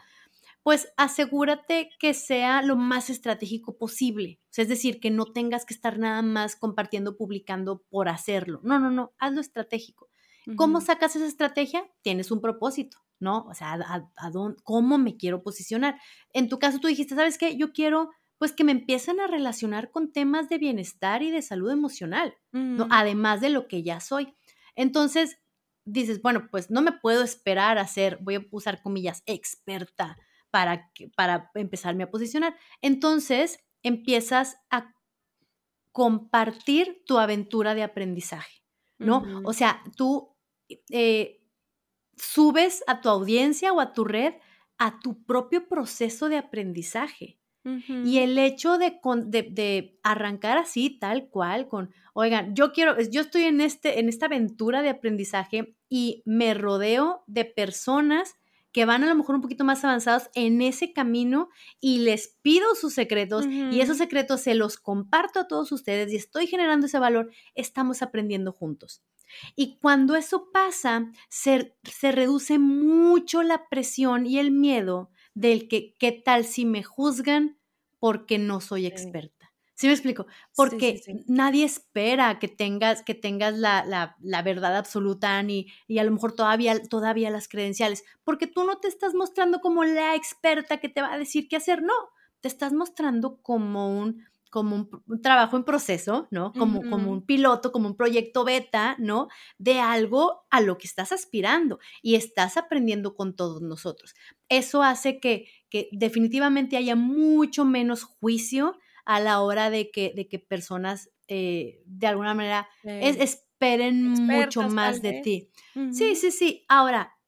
pues 0.63 0.93
asegúrate 0.97 1.91
que 1.99 2.13
sea 2.15 2.63
lo 2.63 2.77
más 2.77 3.11
estratégico 3.11 3.79
posible. 3.79 4.41
es 4.57 4.69
decir, 4.69 5.01
que 5.01 5.11
no 5.11 5.27
tengas 5.27 5.65
que 5.65 5.75
estar 5.75 5.99
nada 5.99 6.23
más 6.23 6.57
compartiendo, 6.57 7.17
publicando 7.17 7.83
por 7.89 8.09
hacerlo. 8.09 8.61
No, 8.63 8.79
no, 8.79 8.91
no, 8.91 9.13
hazlo 9.19 9.41
estratégico. 9.41 10.09
¿Cómo 10.57 10.81
sacas 10.81 11.15
esa 11.15 11.27
estrategia? 11.27 11.89
Tienes 12.03 12.31
un 12.31 12.41
propósito, 12.41 12.99
¿no? 13.21 13.45
O 13.47 13.55
sea, 13.55 13.75
a, 13.75 14.11
¿cómo 14.65 14.99
me 14.99 15.17
quiero 15.17 15.43
posicionar? 15.43 16.01
En 16.33 16.49
tu 16.49 16.59
caso 16.59 16.79
tú 16.79 16.89
dijiste, 16.89 17.15
¿sabes 17.15 17.39
qué? 17.39 17.57
Yo 17.57 17.73
quiero 17.73 18.11
pues 18.39 18.53
que 18.53 18.65
me 18.65 18.73
empiecen 18.73 19.21
a 19.21 19.27
relacionar 19.27 19.91
con 19.91 20.13
temas 20.13 20.49
de 20.49 20.57
bienestar 20.57 21.23
y 21.23 21.31
de 21.31 21.43
salud 21.43 21.71
emocional, 21.71 22.35
¿no? 22.53 22.89
Además 22.91 23.43
de 23.43 23.51
lo 23.51 23.69
que 23.69 23.83
ya 23.83 24.01
soy. 24.01 24.35
Entonces, 24.77 25.39
dices, 25.85 26.23
bueno, 26.23 26.49
pues 26.51 26.71
no 26.71 26.81
me 26.81 26.93
puedo 26.93 27.23
esperar 27.23 27.77
a 27.77 27.87
ser, 27.87 28.19
voy 28.23 28.37
a 28.37 28.47
usar 28.51 28.81
comillas, 28.81 29.23
experta 29.27 30.17
para, 30.51 30.91
para 31.17 31.51
empezarme 31.55 32.05
a 32.05 32.11
posicionar. 32.11 32.57
Entonces 32.83 33.59
empiezas 33.83 34.59
a 34.71 34.95
compartir 35.93 37.03
tu 37.07 37.19
aventura 37.19 37.75
de 37.75 37.83
aprendizaje, 37.83 38.63
¿no? 38.99 39.25
O 39.45 39.53
sea, 39.53 39.83
tú 39.97 40.37
eh, 40.91 41.43
subes 42.17 42.85
a 42.87 43.01
tu 43.01 43.09
audiencia 43.09 43.73
o 43.73 43.81
a 43.81 43.93
tu 43.93 44.05
red 44.05 44.35
a 44.81 44.99
tu 44.99 45.23
propio 45.25 45.69
proceso 45.69 46.29
de 46.29 46.39
aprendizaje. 46.39 47.37
Y 47.63 48.21
el 48.21 48.39
hecho 48.39 48.79
de, 48.79 48.99
de, 49.51 50.01
arrancar 50.03 50.57
así, 50.57 50.99
tal 50.99 51.29
cual, 51.29 51.69
con, 51.69 51.91
oigan, 52.15 52.55
yo 52.55 52.73
quiero, 52.73 52.99
yo 52.99 53.21
estoy 53.21 53.43
en, 53.43 53.61
este, 53.61 54.01
en 54.01 54.09
esta 54.09 54.27
aventura 54.27 54.81
de 54.81 54.89
aprendizaje 54.89 55.77
y 55.91 56.23
me 56.25 56.55
rodeo 56.55 57.23
de 57.27 57.45
personas 57.45 58.37
que 58.73 58.85
van 58.85 59.03
a 59.03 59.07
lo 59.07 59.15
mejor 59.15 59.35
un 59.35 59.41
poquito 59.41 59.65
más 59.65 59.85
avanzados 59.85 60.31
en 60.35 60.63
ese 60.63 60.93
camino 60.93 61.49
y 61.81 61.99
les 61.99 62.39
pido 62.43 62.75
sus 62.75 62.95
secretos 62.95 63.47
y 63.47 63.81
esos 63.81 63.99
secretos 63.99 64.43
se 64.43 64.55
los 64.55 64.77
comparto 64.77 65.41
a 65.41 65.49
todos 65.49 65.73
ustedes 65.73 66.13
y 66.13 66.17
estoy 66.17 66.47
generando 66.47 66.87
ese 66.87 66.99
valor, 66.99 67.31
estamos 67.55 68.03
aprendiendo 68.03 68.53
juntos. 68.53 69.03
Y 69.57 69.79
cuando 69.79 70.17
eso 70.17 70.51
pasa, 70.53 71.11
se, 71.29 71.77
se 71.85 72.13
reduce 72.13 72.59
mucho 72.59 73.43
la 73.43 73.69
presión 73.69 74.27
y 74.27 74.39
el 74.39 74.51
miedo 74.51 75.11
del 75.35 75.69
que, 75.69 75.95
¿qué 75.99 76.13
tal 76.13 76.45
si 76.45 76.65
me 76.65 76.83
juzgan 76.83 77.59
porque 77.99 78.39
no 78.39 78.61
soy 78.61 78.87
experta? 78.87 79.40
¿Sí 79.81 79.87
me 79.87 79.95
explico? 79.95 80.27
Porque 80.55 81.01
nadie 81.27 81.65
espera 81.65 82.39
que 82.39 82.49
tengas, 82.49 83.03
que 83.03 83.15
tengas 83.15 83.57
la, 83.57 84.15
verdad 84.45 84.77
absoluta 84.77 85.43
ni, 85.43 85.69
y 85.89 85.97
a 85.97 86.05
lo 86.05 86.11
mejor 86.11 86.33
todavía, 86.33 86.79
todavía 86.83 87.31
las 87.31 87.49
credenciales, 87.49 88.05
porque 88.23 88.47
tú 88.47 88.65
no 88.65 88.77
te 88.77 88.89
estás 88.89 89.15
mostrando 89.15 89.61
como 89.61 89.85
la 89.85 90.15
experta 90.17 90.81
que 90.81 90.91
te 90.91 91.01
va 91.01 91.15
a 91.15 91.19
decir 91.19 91.49
qué 91.49 91.57
hacer, 91.57 91.83
no, 91.83 91.95
te 92.43 92.49
estás 92.49 92.75
mostrando 92.75 93.41
como 93.41 93.99
un, 93.99 94.23
como 94.51 94.77
un, 94.77 95.23
trabajo 95.23 95.57
en 95.57 95.65
proceso, 95.65 96.29
¿no? 96.31 96.53
Como, 96.53 96.83
como 96.91 97.11
un 97.11 97.25
piloto, 97.25 97.73
como 97.73 97.89
un 97.89 97.97
proyecto 97.97 98.45
beta, 98.45 98.97
¿no? 98.99 99.29
De 99.57 99.81
algo 99.81 100.43
a 100.51 100.61
lo 100.61 100.77
que 100.77 100.89
estás 100.89 101.11
aspirando 101.11 101.79
y 102.03 102.17
estás 102.17 102.59
aprendiendo 102.59 103.15
con 103.15 103.35
todos 103.35 103.63
nosotros. 103.63 104.15
Eso 104.51 104.83
hace 104.83 105.21
que, 105.21 105.47
que 105.71 105.89
definitivamente 105.91 106.77
haya 106.77 106.97
mucho 106.97 107.65
menos 107.65 108.03
juicio 108.03 108.77
a 109.11 109.19
la 109.19 109.41
hora 109.41 109.71
de 109.71 109.91
que, 109.91 110.13
de 110.15 110.29
que 110.29 110.39
personas 110.39 111.11
eh, 111.27 111.83
de 111.85 112.07
alguna 112.07 112.33
manera 112.33 112.69
esperen 112.85 114.11
mucho 114.11 114.69
más 114.69 115.03
de 115.03 115.21
ti. 115.21 115.51
Sí, 115.91 116.15
sí, 116.15 116.31
sí. 116.31 116.65
Ahora, 116.69 117.19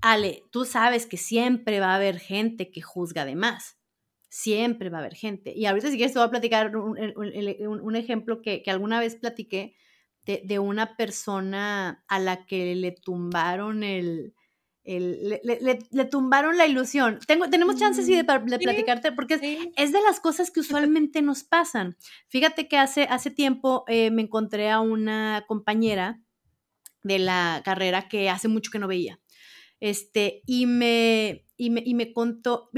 Ale, 0.00 0.42
tú 0.50 0.64
sabes 0.64 1.06
que 1.06 1.16
siempre 1.16 1.78
va 1.78 1.92
a 1.92 1.94
haber 1.94 2.18
gente 2.18 2.72
que 2.72 2.82
juzga 2.82 3.24
de 3.24 3.36
más. 3.36 3.78
Siempre 4.30 4.90
va 4.90 4.98
a 4.98 5.00
haber 5.02 5.14
gente. 5.14 5.52
Y 5.54 5.66
ahorita 5.66 5.90
si 5.92 5.96
quieres 5.96 6.12
te 6.12 6.18
voy 6.18 6.26
a 6.26 6.30
platicar 6.32 6.76
un, 6.76 7.94
ejemplo 7.94 8.42
que, 8.42 8.64
alguna 8.66 8.98
vez 8.98 9.14
platiqué 9.14 9.76
de, 10.24 10.42
de, 10.44 10.58
una 10.58 10.96
persona 10.96 12.04
a 12.08 12.18
la 12.18 12.46
que 12.46 12.74
le 12.74 12.90
tumbaron 12.90 13.84
el, 13.84 14.34
le, 14.84 16.04
tumbaron 16.10 16.56
la 16.56 16.66
ilusión. 16.66 17.20
Tengo, 17.26 17.48
tenemos 17.48 17.76
chances 17.76 18.06
de, 18.06 18.16
de, 18.16 18.58
platicarte 18.58 19.12
porque 19.12 19.72
es, 19.76 19.92
de 19.92 20.02
las 20.02 20.20
cosas 20.20 20.50
que 20.50 20.60
usualmente 20.60 21.22
nos 21.22 21.44
pasan. 21.44 21.96
Fíjate 22.28 22.68
que 22.68 22.78
hace, 22.78 23.04
hace 23.04 23.30
tiempo 23.30 23.84
eh, 23.86 24.10
me 24.10 24.22
encontré 24.22 24.70
a 24.70 24.80
una 24.80 25.44
compañera 25.46 26.20
de 27.02 27.18
la 27.18 27.62
carrera 27.64 28.08
que 28.08 28.28
hace 28.28 28.48
mucho 28.48 28.70
que 28.70 28.78
no 28.78 28.88
veía. 28.88 29.20
Este, 29.80 30.42
y 30.46 30.66
me, 30.66 31.44
y 31.56 31.70
me, 31.70 32.12
contó, 32.12 32.70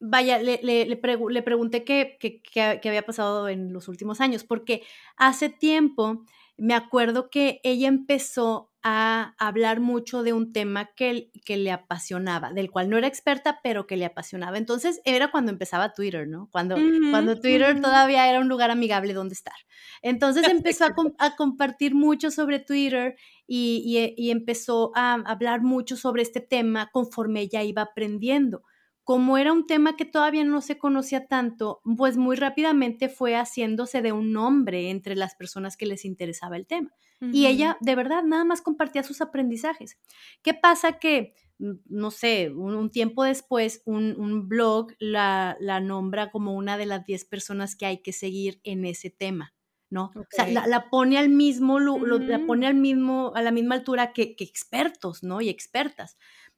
vaya, 0.00 0.38
le, 0.38 0.60
le, 0.62 0.96
pregunté 1.42 1.84
qué, 1.84 2.18
qué 2.18 2.88
había 2.88 3.06
pasado 3.06 3.48
en 3.48 3.72
los 3.72 3.86
últimos 3.88 4.20
años, 4.20 4.42
porque 4.42 4.82
hace 5.16 5.48
tiempo 5.48 6.24
me 6.56 6.74
acuerdo 6.74 7.30
que 7.30 7.60
ella 7.62 7.86
empezó 7.88 8.72
a 8.88 9.34
hablar 9.38 9.80
mucho 9.80 10.22
de 10.22 10.32
un 10.32 10.52
tema 10.52 10.92
que, 10.94 11.32
que 11.44 11.56
le 11.56 11.72
apasionaba, 11.72 12.52
del 12.52 12.70
cual 12.70 12.88
no 12.88 12.96
era 12.96 13.08
experta, 13.08 13.58
pero 13.60 13.88
que 13.88 13.96
le 13.96 14.04
apasionaba. 14.04 14.58
Entonces 14.58 15.00
era 15.04 15.32
cuando 15.32 15.50
empezaba 15.50 15.92
Twitter, 15.92 16.28
¿no? 16.28 16.48
Cuando, 16.52 16.76
cuando 17.10 17.40
Twitter 17.40 17.80
todavía 17.80 18.30
era 18.30 18.38
un 18.38 18.48
lugar 18.48 18.70
amigable 18.70 19.12
donde 19.12 19.34
estar. 19.34 19.56
Entonces 20.02 20.46
empezó 20.48 20.84
a, 21.18 21.34
compartir 21.34 21.96
mucho 21.96 22.30
sobre 22.30 22.60
Twitter 22.60 23.16
y, 23.44 24.14
y 24.16 24.30
empezó 24.30 24.92
a 24.94 25.14
hablar 25.14 25.62
mucho 25.62 25.96
sobre 25.96 26.22
este 26.22 26.40
tema 26.40 26.88
conforme 26.92 27.40
ella 27.40 27.64
iba 27.64 27.82
aprendiendo 27.82 28.62
como 29.06 29.38
era 29.38 29.52
un 29.52 29.68
tema 29.68 29.96
que 29.96 30.04
todavía 30.04 30.42
no 30.42 30.60
se 30.60 30.78
conocía 30.78 31.26
tanto, 31.26 31.80
pues 31.96 32.16
muy 32.16 32.34
rápidamente 32.34 33.08
fue 33.08 33.36
haciéndose 33.36 34.02
de 34.02 34.10
un 34.10 34.32
nombre 34.32 34.90
entre 34.90 35.14
las 35.14 35.36
personas 35.36 35.76
que 35.76 35.86
les 35.86 36.04
interesaba 36.04 36.56
el 36.56 36.66
tema. 36.66 36.92
Y 37.20 37.46
ella 37.46 37.78
de 37.80 37.94
verdad 37.94 38.24
nada 38.24 38.42
más 38.42 38.62
compartía 38.62 39.04
sus 39.04 39.20
aprendizajes. 39.20 39.96
¿Qué 40.42 40.54
pasa 40.54 40.98
que, 40.98 41.34
mm, 41.60 41.74
no 41.86 42.10
sé, 42.10 42.50
un, 42.50 42.90
tiempo 42.90 43.22
después, 43.22 43.80
un, 43.84 44.48
blog 44.48 44.88
la, 44.98 45.56
nombra 45.80 46.32
como 46.32 46.56
una 46.56 46.76
de 46.76 46.86
las 46.86 47.06
10 47.06 47.26
personas 47.26 47.76
que 47.76 47.86
hay 47.86 48.02
que 48.02 48.12
seguir 48.12 48.60
en 48.64 48.84
ese 48.84 49.10
tema? 49.10 49.54
¿no? 49.88 50.10
O 50.16 50.26
sea, 50.30 50.48
la, 50.48 50.90
pone 50.90 51.16
al 51.16 51.28
mismo, 51.28 51.78
la 51.78 52.38
mm. 52.38 52.46
pone 52.46 52.66
al 52.66 52.74
mismo, 52.74 53.30
a 53.36 53.42
la 53.42 53.52
misma 53.52 53.76
altura 53.76 54.12
que, 54.12 54.34
que 54.34 54.42
expertos, 54.42 55.22
¿no? 55.22 55.40
Y 55.40 55.48
expertas. 55.48 56.16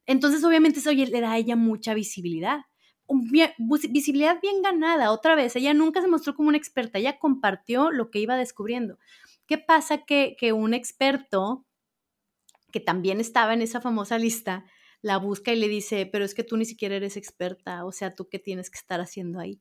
Entonces, 0.08 0.42
obviamente, 0.42 0.80
eso 0.80 0.90
le 0.90 1.20
da 1.20 1.32
a 1.32 1.38
ella 1.38 1.54
mucha 1.54 1.92
visibilidad. 1.92 2.62
visibilidad 3.90 4.40
bien 4.40 4.62
ganada, 4.62 5.12
otra 5.12 5.34
vez, 5.34 5.54
ella 5.54 5.74
nunca 5.74 6.00
se 6.00 6.08
mostró 6.08 6.34
como 6.34 6.48
una 6.48 6.56
experta, 6.56 6.98
ella 6.98 7.18
compartió 7.18 7.90
lo 7.90 8.10
que 8.10 8.18
iba 8.18 8.36
descubriendo. 8.38 8.98
¿Qué 9.46 9.58
pasa 9.58 10.04
que, 10.06 10.34
que 10.40 10.54
un 10.54 10.72
experto, 10.72 11.66
que 12.72 12.80
también 12.80 13.20
estaba 13.20 13.52
en 13.52 13.60
esa 13.60 13.82
famosa 13.82 14.16
lista, 14.18 14.64
la 15.02 15.18
busca 15.18 15.52
y 15.52 15.56
le 15.56 15.68
dice, 15.68 16.06
pero 16.06 16.24
es 16.24 16.34
que 16.34 16.42
tú 16.42 16.56
ni 16.56 16.64
siquiera 16.64 16.96
eres 16.96 17.18
experta, 17.18 17.84
o 17.84 17.92
sea, 17.92 18.10
tú 18.14 18.28
qué 18.30 18.38
tienes 18.38 18.70
que 18.70 18.78
estar 18.78 19.02
haciendo 19.02 19.40
ahí. 19.40 19.60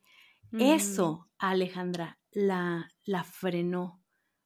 Eso, 0.57 1.19
mm. 1.19 1.31
Alejandra, 1.39 2.19
la, 2.31 2.89
la 3.03 3.25
frenó 3.25 4.01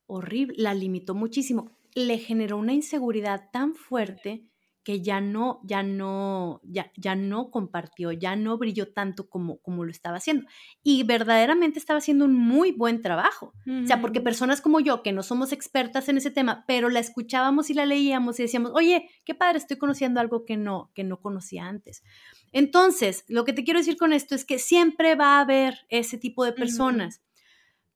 horrible, 0.08 0.56
la 0.58 0.74
limitó 0.74 1.14
muchísimo, 1.14 1.78
le 1.94 2.18
generó 2.18 2.58
una 2.58 2.74
inseguridad 2.74 3.52
tan 3.52 3.76
fuerte 3.76 4.51
que 4.84 5.02
ya 5.02 5.22
no, 5.22 5.60
ya 5.64 5.84
no, 5.84 6.60
ya, 6.64 6.92
ya 6.96 7.16
no 7.16 7.52
compartió, 7.52 8.12
ya 8.12 8.36
no 8.36 8.58
brilló 8.58 8.92
tanto 8.92 9.30
como, 9.30 9.58
como 9.58 9.86
lo 9.86 9.92
estaba 9.92 10.18
haciendo. 10.18 10.48
Y 10.82 11.04
verdaderamente 11.04 11.78
estaba 11.78 12.00
haciendo 12.00 12.26
un 12.26 12.36
muy 12.36 12.72
buen 12.72 13.02
trabajo. 13.02 13.54
O 13.68 13.86
sea, 13.86 14.02
porque 14.02 14.22
personas 14.22 14.60
como 14.60 14.80
yo, 14.80 15.04
que 15.04 15.12
no 15.12 15.22
somos 15.22 15.52
expertas 15.52 16.10
en 16.10 16.18
ese 16.18 16.32
tema, 16.32 16.66
pero 16.68 16.90
la 16.90 17.00
escuchábamos 17.00 17.70
y 17.70 17.76
la 17.76 17.86
leíamos 17.86 18.40
y 18.40 18.44
decíamos, 18.44 18.72
oye, 18.74 19.10
qué 19.24 19.36
padre, 19.36 19.60
estoy 19.60 19.78
conociendo 19.78 20.20
algo 20.20 20.46
que 20.46 20.58
no, 20.58 20.92
que 20.96 21.04
no 21.04 21.22
conocía 21.22 21.68
antes. 21.68 22.04
Entonces, 22.52 23.24
lo 23.28 23.46
que 23.46 23.54
te 23.54 23.64
quiero 23.64 23.80
decir 23.80 23.98
con 23.98 24.14
esto 24.14 24.34
es 24.34 24.46
que 24.46 24.58
siempre 24.58 25.16
va 25.16 25.38
a 25.38 25.42
haber 25.42 25.80
ese 25.90 26.18
tipo 26.18 26.44
de 26.44 26.54
personas. 26.54 27.22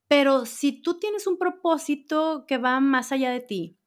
Pero 0.07 0.45
si 0.45 0.83
tú 0.83 0.99
tienes 0.99 1.25
un 1.25 1.37
propósito 1.37 2.45
que 2.47 2.59
va 2.59 2.79
más 2.79 3.11
allá 3.11 3.31
de 3.31 3.39
ti, 3.39 3.77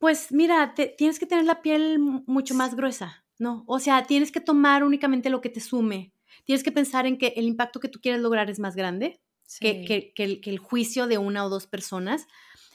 pues 0.00 0.32
mira, 0.32 0.74
tienes 0.96 1.18
que 1.18 1.26
tener 1.26 1.44
la 1.44 1.60
piel 1.60 1.98
mucho 1.98 2.54
más 2.54 2.74
gruesa, 2.74 3.22
¿no? 3.38 3.64
O 3.66 3.78
sea, 3.78 4.06
tienes 4.06 4.32
que 4.32 4.40
tomar 4.40 4.82
únicamente 4.82 5.28
lo 5.28 5.42
que 5.42 5.50
te 5.50 5.60
sume. 5.60 6.14
Tienes 6.46 6.64
que 6.64 6.72
pensar 6.72 7.06
en 7.06 7.18
que 7.18 7.34
el 7.36 7.44
impacto 7.44 7.80
que 7.80 7.88
tú 7.88 8.00
quieres 8.00 8.22
lograr 8.22 8.48
es 8.48 8.58
más 8.58 8.74
grande 8.74 9.20
que, 9.60 10.12
que, 10.14 10.40
el, 10.42 10.58
juicio 10.58 11.06
de 11.06 11.18
una 11.18 11.44
o 11.44 11.50
dos 11.50 11.66
personas 11.66 12.28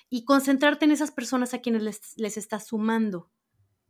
y 0.08 0.24
concentrarte 0.24 0.86
en 0.86 0.92
esas 0.92 1.10
personas 1.10 1.56
a 1.56 1.62
quienes 1.62 1.82
les, 1.82 2.16
les 2.16 2.38
estás 2.38 2.68
sumando. 2.68 3.32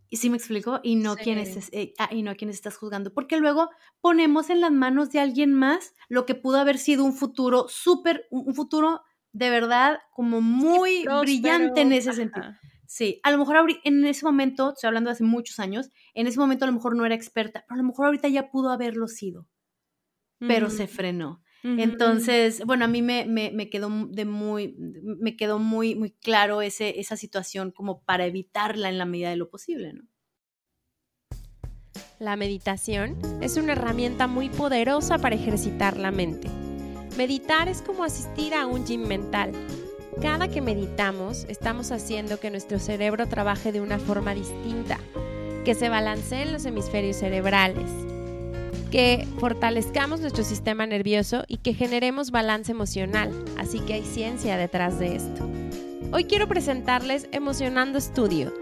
¿Y 0.09 0.15
sí 0.15 0.29
me 0.29 0.37
explico? 0.37 0.79
Y 0.81 0.95
no, 0.95 1.17
quienes, 1.17 1.67
eh, 1.73 1.93
ah, 1.97 2.07
y 2.13 2.23
no 2.23 2.31
a 2.31 2.35
quienes 2.35 2.55
estás 2.55 2.77
juzgando. 2.77 3.13
Porque 3.13 3.35
luego 3.35 3.69
ponemos 3.99 4.49
en 4.49 4.61
las 4.61 4.71
manos 4.71 5.11
de 5.11 5.19
alguien 5.19 5.53
más 5.53 5.93
lo 6.07 6.25
que 6.25 6.35
pudo 6.35 6.57
haber 6.57 6.77
sido 6.77 7.03
un 7.03 7.11
futuro 7.11 7.67
súper, 7.67 8.27
un 8.29 8.55
futuro 8.55 9.01
de 9.33 9.49
verdad 9.49 9.99
como 10.13 10.39
muy 10.39 11.05
brillante 11.19 11.81
en 11.81 11.91
ese 11.91 12.13
sentido. 12.13 12.55
Sí, 12.87 13.19
a 13.23 13.31
lo 13.31 13.37
mejor 13.37 13.57
en 13.83 14.05
ese 14.05 14.25
momento, 14.25 14.73
estoy 14.73 14.87
hablando 14.87 15.09
de 15.09 15.13
hace 15.13 15.23
muchos 15.23 15.59
años, 15.59 15.89
en 16.13 16.27
ese 16.27 16.39
momento 16.39 16.65
a 16.65 16.67
lo 16.67 16.73
mejor 16.73 16.95
no 16.95 17.05
era 17.05 17.15
experta, 17.15 17.63
pero 17.67 17.79
a 17.79 17.81
lo 17.81 17.87
mejor 17.87 18.07
ahorita 18.07 18.27
ya 18.27 18.49
pudo 18.49 18.69
haberlo 18.69 19.07
sido, 19.07 19.47
pero 20.39 20.69
se 20.69 20.87
frenó. 20.87 21.41
Entonces, 21.63 22.63
bueno, 22.63 22.85
a 22.85 22.87
mí 22.87 23.01
me, 23.01 23.25
me, 23.25 23.69
quedó 23.71 23.89
de 24.09 24.25
muy, 24.25 24.75
me 24.77 25.35
quedó 25.35 25.57
muy, 25.57 25.95
muy 25.95 26.11
claro 26.11 26.61
ese, 26.61 26.99
esa 26.99 27.17
situación 27.17 27.71
como 27.71 28.03
para 28.03 28.27
evitarla 28.27 28.87
en 28.89 28.99
la 28.99 29.05
medida 29.05 29.31
de 29.31 29.35
lo 29.35 29.49
posible, 29.49 29.93
¿no? 29.93 30.03
La 32.19 32.35
meditación 32.35 33.17
es 33.41 33.57
una 33.57 33.71
herramienta 33.71 34.27
muy 34.27 34.49
poderosa 34.49 35.17
para 35.17 35.35
ejercitar 35.35 35.97
la 35.97 36.11
mente. 36.11 36.49
Meditar 37.17 37.67
es 37.67 37.81
como 37.81 38.03
asistir 38.03 38.53
a 38.53 38.67
un 38.67 38.85
gym 38.85 39.07
mental 39.07 39.51
cada 40.21 40.47
que 40.47 40.61
meditamos, 40.61 41.45
estamos 41.49 41.91
haciendo 41.91 42.39
que 42.39 42.51
nuestro 42.51 42.79
cerebro 42.79 43.27
trabaje 43.27 43.71
de 43.71 43.81
una 43.81 43.99
forma 43.99 44.33
distinta, 44.33 44.99
que 45.63 45.75
se 45.75 45.89
balanceen 45.89 46.53
los 46.53 46.65
hemisferios 46.65 47.17
cerebrales, 47.17 47.89
que 48.91 49.27
fortalezcamos 49.39 50.21
nuestro 50.21 50.43
sistema 50.43 50.85
nervioso 50.85 51.43
y 51.47 51.57
que 51.57 51.73
generemos 51.73 52.31
balance 52.31 52.71
emocional. 52.71 53.31
Así 53.57 53.79
que 53.79 53.95
hay 53.95 54.03
ciencia 54.03 54.57
detrás 54.57 54.99
de 54.99 55.15
esto. 55.15 55.49
Hoy 56.11 56.25
quiero 56.25 56.47
presentarles 56.47 57.27
Emocionando 57.31 57.99
Studio. 57.99 58.53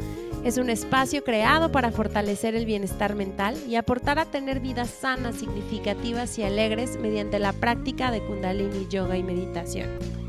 Es 0.43 0.57
un 0.57 0.69
espacio 0.69 1.23
creado 1.23 1.71
para 1.71 1.91
fortalecer 1.91 2.55
el 2.55 2.65
bienestar 2.65 3.15
mental 3.15 3.55
y 3.67 3.75
aportar 3.75 4.19
a 4.19 4.25
tener 4.25 4.59
vidas 4.59 4.89
sanas, 4.89 5.35
significativas 5.35 6.37
y 6.37 6.43
alegres 6.43 6.97
mediante 6.99 7.39
la 7.39 7.53
práctica 7.53 8.11
de 8.11 8.21
Kundalini 8.21 8.87
Yoga 8.89 9.15
y 9.17 9.23
meditación. 9.23 10.22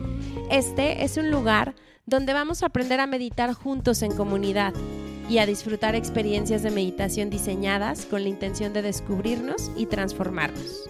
Este 0.50 1.04
es 1.04 1.16
un 1.16 1.30
lugar 1.30 1.74
donde 2.06 2.32
vamos 2.32 2.62
a 2.62 2.66
aprender 2.66 3.00
a 3.00 3.06
meditar 3.06 3.52
juntos 3.54 4.02
en 4.02 4.14
comunidad 4.14 4.74
y 5.28 5.38
a 5.38 5.46
disfrutar 5.46 5.94
experiencias 5.94 6.62
de 6.62 6.70
meditación 6.70 7.30
diseñadas 7.30 8.04
con 8.04 8.22
la 8.22 8.28
intención 8.28 8.72
de 8.72 8.82
descubrirnos 8.82 9.70
y 9.76 9.86
transformarnos. 9.86 10.88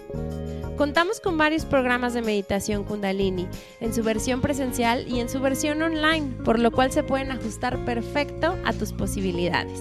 Contamos 0.77 1.21
con 1.21 1.39
varios 1.39 1.65
programas 1.65 2.15
de 2.15 2.23
meditación 2.23 2.83
kundalini 2.83 3.47
en 3.81 3.95
su 3.95 4.03
versión 4.03 4.41
presencial 4.41 5.07
y 5.07 5.21
en 5.21 5.29
su 5.29 5.41
versión 5.41 5.81
online, 5.83 6.35
por 6.45 6.59
lo 6.59 6.73
cual 6.73 6.91
se 6.91 7.05
pueden 7.05 7.31
ajustar 7.31 7.85
perfecto 7.85 8.57
a 8.65 8.73
tus 8.73 8.93
posibilidades. 8.93 9.81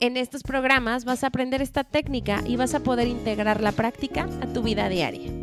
En 0.00 0.18
estos 0.18 0.42
programas 0.42 1.06
vas 1.06 1.24
a 1.24 1.28
aprender 1.28 1.62
esta 1.62 1.82
técnica 1.82 2.42
y 2.46 2.56
vas 2.56 2.74
a 2.74 2.80
poder 2.80 3.08
integrar 3.08 3.62
la 3.62 3.72
práctica 3.72 4.28
a 4.42 4.46
tu 4.52 4.62
vida 4.62 4.90
diaria. 4.90 5.35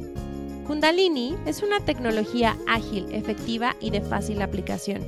Kundalini 0.65 1.35
es 1.45 1.61
una 1.61 1.81
tecnología 1.81 2.55
ágil, 2.67 3.07
efectiva 3.11 3.75
y 3.81 3.89
de 3.89 4.01
fácil 4.01 4.41
aplicación, 4.41 5.03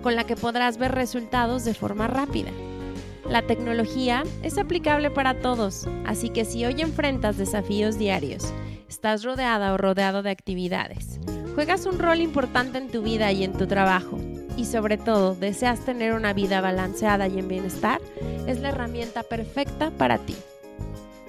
con 0.00 0.14
la 0.14 0.24
que 0.24 0.36
podrás 0.36 0.78
ver 0.78 0.92
resultados 0.92 1.64
de 1.64 1.74
forma 1.74 2.06
rápida. 2.06 2.50
La 3.28 3.42
tecnología 3.42 4.22
es 4.42 4.58
aplicable 4.58 5.10
para 5.10 5.40
todos, 5.40 5.88
así 6.06 6.28
que 6.28 6.44
si 6.44 6.64
hoy 6.64 6.80
enfrentas 6.80 7.36
desafíos 7.36 7.98
diarios, 7.98 8.52
estás 8.88 9.24
rodeada 9.24 9.72
o 9.72 9.76
rodeado 9.76 10.22
de 10.22 10.30
actividades, 10.30 11.18
juegas 11.54 11.86
un 11.86 11.98
rol 11.98 12.20
importante 12.20 12.78
en 12.78 12.88
tu 12.88 13.02
vida 13.02 13.32
y 13.32 13.42
en 13.42 13.54
tu 13.54 13.66
trabajo, 13.66 14.20
y 14.56 14.66
sobre 14.66 14.98
todo 14.98 15.34
deseas 15.34 15.80
tener 15.80 16.12
una 16.12 16.32
vida 16.32 16.60
balanceada 16.60 17.26
y 17.26 17.38
en 17.38 17.48
bienestar, 17.48 18.00
es 18.46 18.60
la 18.60 18.68
herramienta 18.68 19.24
perfecta 19.24 19.90
para 19.90 20.18
ti. 20.18 20.36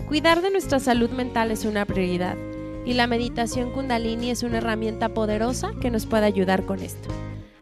Cuidar 0.07 0.41
de 0.41 0.51
nuestra 0.51 0.79
salud 0.79 1.09
mental 1.09 1.49
es 1.49 1.65
una 1.65 1.85
prioridad 1.85 2.35
y 2.85 2.93
la 2.93 3.07
meditación 3.07 3.71
kundalini 3.71 4.29
es 4.29 4.43
una 4.43 4.59
herramienta 4.59 5.09
poderosa 5.09 5.73
que 5.81 5.89
nos 5.89 6.05
puede 6.05 6.25
ayudar 6.25 6.65
con 6.65 6.79
esto. 6.79 7.09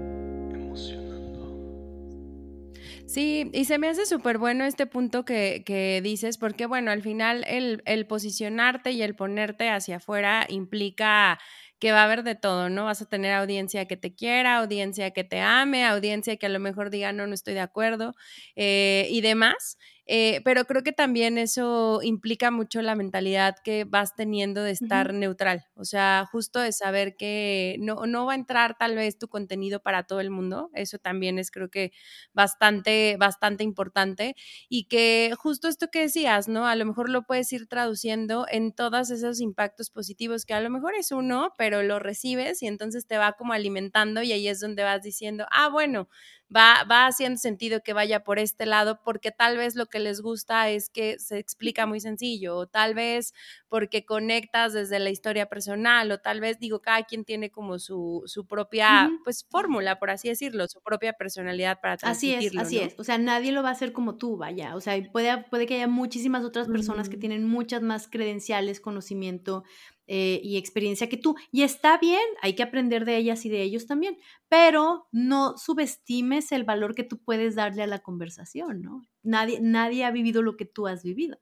Sí, 3.13 3.49
y 3.51 3.65
se 3.65 3.77
me 3.77 3.89
hace 3.89 4.05
súper 4.05 4.37
bueno 4.37 4.63
este 4.63 4.85
punto 4.87 5.25
que, 5.25 5.99
dices, 6.01 6.37
porque 6.37 6.65
bueno, 6.65 6.91
al 6.91 7.01
final 7.01 7.43
el, 7.45 7.83
el 7.85 8.07
posicionarte 8.07 8.91
y 8.91 9.01
el 9.01 9.15
ponerte 9.15 9.67
hacia 9.69 9.97
afuera 9.97 10.45
implica 10.47 11.37
que 11.77 11.91
va 11.91 12.01
a 12.01 12.05
haber 12.05 12.23
de 12.23 12.35
todo, 12.35 12.69
¿no? 12.69 12.85
Vas 12.85 13.01
a 13.01 13.09
tener 13.09 13.33
audiencia 13.33 13.85
que 13.85 13.97
te 13.97 14.15
quiera, 14.15 14.59
audiencia 14.59 15.11
que 15.11 15.25
te 15.25 15.41
ame, 15.41 15.83
audiencia 15.85 16.37
que 16.37 16.45
a 16.45 16.49
lo 16.49 16.59
mejor 16.59 16.89
diga, 16.89 17.11
no, 17.11 17.27
no 17.27 17.33
estoy 17.33 17.53
de 17.53 17.59
acuerdo 17.59 18.13
eh, 18.55 19.07
y 19.09 19.19
demás. 19.19 19.77
Eh, 20.07 20.41
pero 20.43 20.65
creo 20.65 20.83
que 20.83 20.91
también 20.93 21.37
eso 21.37 21.99
implica 22.01 22.49
mucho 22.51 22.81
la 22.81 22.95
mentalidad 22.95 23.55
que 23.63 23.83
vas 23.85 24.15
teniendo 24.15 24.63
de 24.63 24.71
estar 24.71 25.13
neutral, 25.13 25.65
o 25.75 25.85
sea, 25.85 26.27
justo 26.31 26.59
de 26.59 26.71
saber 26.73 27.15
que 27.15 27.77
no, 27.79 28.05
no 28.07 28.25
va 28.25 28.33
a 28.33 28.35
entrar 28.35 28.75
tal 28.77 28.95
vez 28.95 29.17
tu 29.19 29.27
contenido 29.29 29.79
para 29.81 30.03
todo 30.03 30.19
el 30.19 30.31
mundo, 30.31 30.69
eso 30.73 30.97
también 30.97 31.37
es 31.39 31.51
creo 31.51 31.69
que 31.69 31.91
bastante, 32.33 33.15
bastante 33.19 33.63
importante 33.63 34.35
y 34.69 34.85
que 34.85 35.33
justo 35.37 35.67
esto 35.67 35.87
que 35.91 36.01
decías, 36.01 36.47
¿no? 36.47 36.65
A 36.67 36.75
lo 36.75 36.85
mejor 36.85 37.09
lo 37.09 37.23
puedes 37.23 37.51
ir 37.53 37.67
traduciendo 37.67 38.45
en 38.49 38.73
todos 38.73 39.11
esos 39.11 39.39
impactos 39.39 39.89
positivos 39.91 40.45
que 40.45 40.53
a 40.53 40.61
lo 40.61 40.69
mejor 40.69 40.95
es 40.95 41.11
uno, 41.11 41.53
pero 41.57 41.83
lo 41.83 41.99
recibes 41.99 42.61
y 42.63 42.67
entonces 42.67 43.05
te 43.07 43.17
va 43.17 43.33
como 43.33 43.53
alimentando 43.53 44.21
y 44.23 44.31
ahí 44.31 44.47
es 44.47 44.59
donde 44.59 44.83
vas 44.83 45.03
diciendo, 45.03 45.45
ah, 45.51 45.69
bueno, 45.69 46.09
va, 46.55 46.83
va 46.89 47.07
haciendo 47.07 47.37
sentido 47.37 47.81
que 47.81 47.93
vaya 47.93 48.23
por 48.23 48.39
este 48.39 48.65
lado 48.65 48.99
porque 49.03 49.31
tal 49.31 49.57
vez 49.57 49.75
lo 49.75 49.85
que 49.85 49.99
les 49.99 50.21
gusta 50.21 50.69
es 50.69 50.89
que 50.89 51.17
se 51.19 51.37
explica 51.37 51.85
muy 51.85 51.99
sencillo 51.99 52.57
o 52.57 52.67
tal 52.67 52.93
vez 52.93 53.33
porque 53.69 54.05
conectas 54.05 54.73
desde 54.73 54.99
la 54.99 55.09
historia 55.09 55.47
personal 55.47 56.11
o 56.11 56.19
tal 56.19 56.41
vez 56.41 56.59
digo, 56.59 56.81
cada 56.81 57.03
quien 57.03 57.23
tiene 57.23 57.49
como 57.49 57.79
su, 57.79 58.23
su 58.25 58.45
propia 58.45 59.09
pues 59.23 59.45
fórmula, 59.49 59.97
por 59.97 60.09
así 60.09 60.27
decirlo, 60.27 60.67
su 60.67 60.81
propia 60.81 61.13
personalidad 61.13 61.79
para 61.81 61.97
transmitirlo. 61.97 62.61
Así 62.61 62.77
es, 62.77 62.83
así 62.83 62.93
es. 62.93 62.99
O 62.99 63.03
sea, 63.03 63.17
nadie 63.17 63.51
lo 63.51 63.63
va 63.63 63.69
a 63.69 63.73
hacer 63.73 63.93
como 63.93 64.17
tú, 64.17 64.37
vaya. 64.37 64.75
O 64.75 64.81
sea, 64.81 65.01
puede, 65.11 65.45
puede 65.49 65.65
que 65.65 65.75
haya 65.75 65.87
muchísimas 65.87 66.43
otras 66.43 66.67
personas 66.67 67.09
que 67.09 67.17
tienen 67.17 67.47
muchas 67.47 67.81
más 67.81 68.07
credenciales, 68.07 68.81
conocimiento, 68.81 69.63
eh, 70.13 70.41
y 70.43 70.57
experiencia 70.57 71.07
que 71.07 71.15
tú. 71.15 71.37
Y 71.53 71.61
está 71.63 71.97
bien, 71.97 72.19
hay 72.41 72.53
que 72.53 72.63
aprender 72.63 73.05
de 73.05 73.15
ellas 73.15 73.45
y 73.45 73.49
de 73.49 73.61
ellos 73.61 73.87
también, 73.87 74.17
pero 74.49 75.07
no 75.13 75.57
subestimes 75.57 76.51
el 76.51 76.65
valor 76.65 76.95
que 76.95 77.05
tú 77.05 77.17
puedes 77.23 77.55
darle 77.55 77.83
a 77.83 77.87
la 77.87 77.99
conversación, 77.99 78.81
¿no? 78.81 79.03
Nadie, 79.23 79.59
nadie 79.61 80.03
ha 80.03 80.11
vivido 80.11 80.41
lo 80.41 80.57
que 80.57 80.65
tú 80.65 80.87
has 80.87 81.01
vivido. 81.03 81.39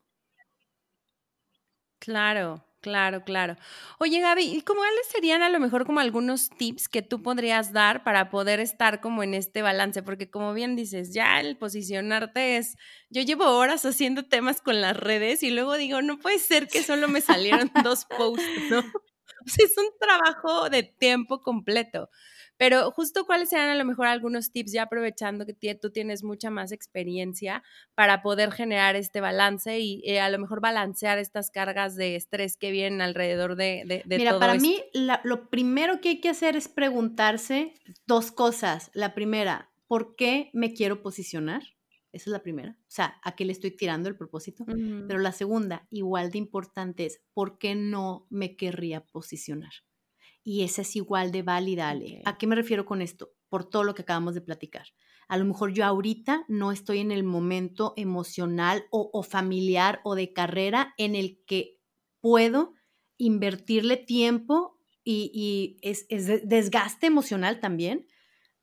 Claro, 2.00 2.64
Claro, 2.82 3.24
claro. 3.26 3.58
Oye, 4.00 4.22
Gaby, 4.22 4.44
¿y 4.44 4.62
cómo 4.62 4.80
cuáles 4.80 5.08
serían 5.12 5.42
a 5.42 5.50
lo 5.50 5.60
mejor 5.60 5.86
como 5.86 6.00
algunos 6.00 6.50
tips 6.50 6.88
que 6.88 7.02
tú 7.02 7.22
podrías 7.22 7.74
dar 7.74 8.06
para 8.06 8.30
poder 8.30 8.62
estar 8.62 9.02
como 9.02 9.22
en 9.22 9.34
este 9.34 9.62
balance? 9.62 10.02
Porque 10.02 10.30
como 10.30 10.54
bien 10.54 10.78
dices, 10.78 11.14
ya 11.14 11.42
el 11.42 11.58
posicionarte 11.58 12.56
es, 12.56 12.78
yo 13.10 13.22
llevo 13.22 13.46
horas 13.58 13.84
haciendo 13.84 14.24
temas 14.30 14.62
con 14.62 14.80
las 14.80 14.96
redes 14.96 15.44
y 15.44 15.50
luego 15.52 15.76
digo, 15.76 16.02
no 16.02 16.20
puede 16.20 16.40
ser 16.40 16.70
que 16.70 16.82
solo 16.82 17.10
me 17.10 17.20
salieron 17.20 17.70
dos 17.84 18.06
posts, 18.06 18.46
¿no? 18.70 18.80
es 18.80 19.78
un 19.78 19.90
trabajo 20.00 20.70
de 20.70 20.84
tiempo 20.84 21.42
completo. 21.42 22.10
Pero 22.60 22.92
justo 22.92 23.26
cuáles 23.26 23.50
serían 23.50 23.70
a 23.70 23.76
lo 23.76 23.86
mejor 23.86 24.08
algunos 24.08 24.52
tips, 24.52 24.74
ya 24.74 24.84
aprovechando 24.84 25.46
que 25.46 25.76
tú 25.76 25.92
tienes 25.92 26.26
mucha 26.26 26.50
más 26.50 26.74
experiencia 26.74 27.64
para 27.96 28.22
poder 28.22 28.52
generar 28.52 28.98
este 28.98 29.22
balance 29.22 29.80
y 29.80 30.02
eh, 30.04 30.20
a 30.20 30.30
lo 30.30 30.40
mejor 30.40 30.60
balancear 30.60 31.20
estas 31.20 31.52
cargas 31.52 31.96
de 31.96 32.18
estrés 32.18 32.58
que 32.58 32.72
vienen 32.72 33.00
alrededor 33.00 33.56
de, 33.56 33.84
de, 33.86 34.04
de 34.06 34.18
Mira, 34.18 34.38
para 34.38 34.56
mí 34.56 34.84
lo 35.24 35.50
primero 35.50 36.02
que 36.02 36.10
hay 36.10 36.20
que 36.20 36.28
hacer 36.28 36.58
es 36.58 36.68
preguntarse 36.68 37.76
dos 38.06 38.34
cosas. 38.34 38.92
La 38.94 39.16
primera, 39.16 39.72
¿por 39.88 40.18
qué 40.18 40.50
me 40.52 40.74
quiero 40.74 41.02
posicionar? 41.02 41.64
Esa 42.12 42.24
es 42.26 42.34
la 42.34 42.44
primera. 42.44 42.76
O 42.82 42.92
sea, 42.92 43.22
¿a 43.24 43.38
qué 43.38 43.46
le 43.46 43.54
estoy 43.54 43.72
tirando 43.72 44.10
el 44.10 44.18
propósito? 44.18 44.66
Pero 44.66 45.20
la 45.20 45.32
segunda, 45.32 45.88
igual 45.92 46.32
de 46.32 46.40
importante, 46.40 47.06
es 47.06 47.22
¿por 47.34 47.58
qué 47.58 47.76
no 47.76 48.28
me 48.30 48.58
querría 48.58 49.06
posicionar? 49.06 49.72
Y 50.44 50.64
esa 50.64 50.82
es 50.82 50.96
igual 50.96 51.32
de 51.32 51.44
válida, 51.44 51.90
Ale. 51.90 52.22
¿A 52.26 52.38
qué 52.38 52.48
me 52.48 52.56
refiero 52.56 52.86
con 52.86 53.02
esto? 53.02 53.32
Por 53.50 53.70
todo 53.70 53.84
lo 53.84 53.94
que 53.94 54.04
acabamos 54.04 54.34
de 54.34 54.42
platicar. 54.42 54.88
A 55.28 55.38
lo 55.38 55.46
mejor 55.46 55.74
yo 55.74 55.86
ahorita 55.86 56.46
no 56.48 56.72
estoy 56.72 57.00
en 57.00 57.12
el 57.12 57.24
momento 57.24 57.94
emocional 57.98 58.86
o, 58.90 59.22
familiar 59.24 60.02
o 60.04 60.16
de 60.16 60.34
carrera 60.34 60.94
en 60.98 61.16
el 61.16 61.44
que 61.46 61.78
puedo 62.20 62.74
invertirle 63.18 63.98
tiempo 63.98 64.80
y, 65.04 65.78
es, 65.82 66.08
desgaste 66.08 67.08
emocional 67.08 67.60
también. 67.60 68.08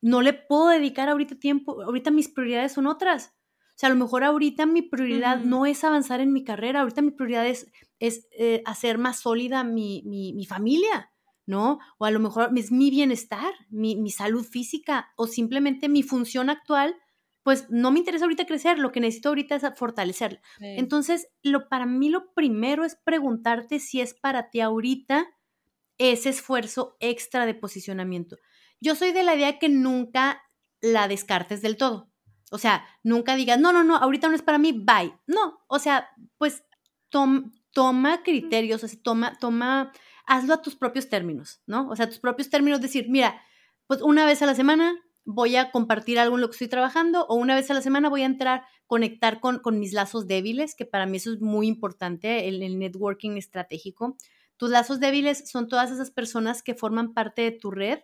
No 0.01 0.21
le 0.21 0.33
puedo 0.33 0.69
dedicar 0.69 1.09
ahorita 1.09 1.39
tiempo, 1.39 1.81
ahorita 1.81 2.11
mis 2.11 2.29
prioridades 2.29 2.73
son 2.73 2.87
otras. 2.87 3.33
O 3.69 3.79
sea, 3.79 3.87
a 3.87 3.93
lo 3.93 3.99
mejor 3.99 4.23
ahorita 4.23 4.65
mi 4.65 4.81
prioridad 4.81 5.39
no 5.39 5.65
es 5.65 5.83
avanzar 5.83 6.19
en 6.19 6.33
mi 6.33 6.43
carrera, 6.43 6.81
ahorita 6.81 7.01
mi 7.01 7.11
prioridad 7.11 7.47
es, 7.47 7.71
eh, 7.99 8.61
hacer 8.65 8.97
más 8.97 9.19
sólida 9.19 9.63
mi, 9.63 10.03
mi 10.03 10.45
familia. 10.45 11.11
¿No? 11.47 11.79
O 11.97 12.05
a 12.05 12.11
lo 12.11 12.19
mejor 12.19 12.51
es 12.55 12.71
mi 12.71 12.91
bienestar, 12.91 13.51
mi, 13.69 14.11
salud 14.11 14.45
física 14.45 15.11
o 15.15 15.25
simplemente 15.25 15.89
mi 15.89 16.03
función 16.03 16.51
actual, 16.51 16.95
pues 17.41 17.69
no 17.69 17.91
me 17.91 17.99
interesa 17.99 18.25
ahorita 18.25 18.45
crecer, 18.45 18.77
lo 18.77 18.91
que 18.91 18.99
necesito 18.99 19.29
ahorita 19.29 19.55
es 19.55 19.63
fortalecerla. 19.75 20.41
Entonces, 20.59 21.29
lo, 21.41 21.69
para 21.69 21.85
mí 21.85 22.09
lo 22.09 22.33
primero 22.33 22.83
es 22.83 22.95
preguntarte 22.97 23.79
si 23.79 24.01
es 24.01 24.13
para 24.13 24.49
ti 24.49 24.59
ahorita 24.59 25.27
ese 25.97 26.29
esfuerzo 26.29 26.97
extra 26.99 27.45
de 27.45 27.55
posicionamiento. 27.55 28.37
Yo 28.81 28.93
soy 28.95 29.13
de 29.13 29.23
la 29.23 29.35
idea 29.35 29.57
que 29.57 29.69
nunca 29.69 30.43
la 30.81 31.07
descartes 31.07 31.61
del 31.61 31.77
todo. 31.77 32.11
O 32.51 32.57
sea, 32.57 32.85
nunca 33.03 33.35
digas, 33.35 33.59
no, 33.59 33.71
no, 33.71 33.83
no, 33.83 33.95
ahorita 33.95 34.27
no 34.27 34.35
es 34.35 34.41
para 34.41 34.57
mí, 34.57 34.73
bye. 34.73 35.13
No, 35.25 35.59
o 35.67 35.79
sea, 35.79 36.09
pues 36.37 36.63
toma 37.71 38.23
criterios, 38.23 38.83
o 38.83 38.87
toma, 39.01 39.37
toma 39.39 39.93
hazlo 40.27 40.53
a 40.53 40.61
tus 40.61 40.75
propios 40.75 41.09
términos, 41.09 41.61
¿no? 41.65 41.89
O 41.89 41.95
sea, 41.95 42.07
tus 42.07 42.19
propios 42.19 42.49
términos, 42.49 42.81
decir, 42.81 43.09
mira, 43.09 43.41
pues 43.87 44.01
una 44.01 44.25
vez 44.25 44.41
a 44.41 44.45
la 44.45 44.53
semana 44.53 44.95
voy 45.25 45.55
a 45.55 45.71
compartir 45.71 46.19
algo 46.19 46.35
en 46.35 46.41
lo 46.41 46.47
que 46.49 46.53
estoy 46.53 46.67
trabajando 46.67 47.25
o 47.27 47.35
una 47.35 47.55
vez 47.55 47.69
a 47.71 47.73
la 47.73 47.81
semana 47.81 48.09
voy 48.09 48.21
a 48.21 48.25
entrar, 48.25 48.63
conectar 48.85 49.39
con, 49.39 49.59
con 49.59 49.79
mis 49.79 49.93
lazos 49.93 50.27
débiles, 50.27 50.75
que 50.75 50.85
para 50.85 51.05
mí 51.05 51.17
eso 51.17 51.33
es 51.33 51.41
muy 51.41 51.67
importante, 51.67 52.47
el, 52.47 52.61
el 52.61 52.77
networking 52.77 53.37
estratégico. 53.37 54.15
Tus 54.57 54.69
lazos 54.69 54.99
débiles 54.99 55.49
son 55.49 55.67
todas 55.67 55.91
esas 55.91 56.11
personas 56.11 56.63
que 56.63 56.75
forman 56.75 57.13
parte 57.13 57.41
de 57.41 57.51
tu 57.51 57.71
red, 57.71 57.99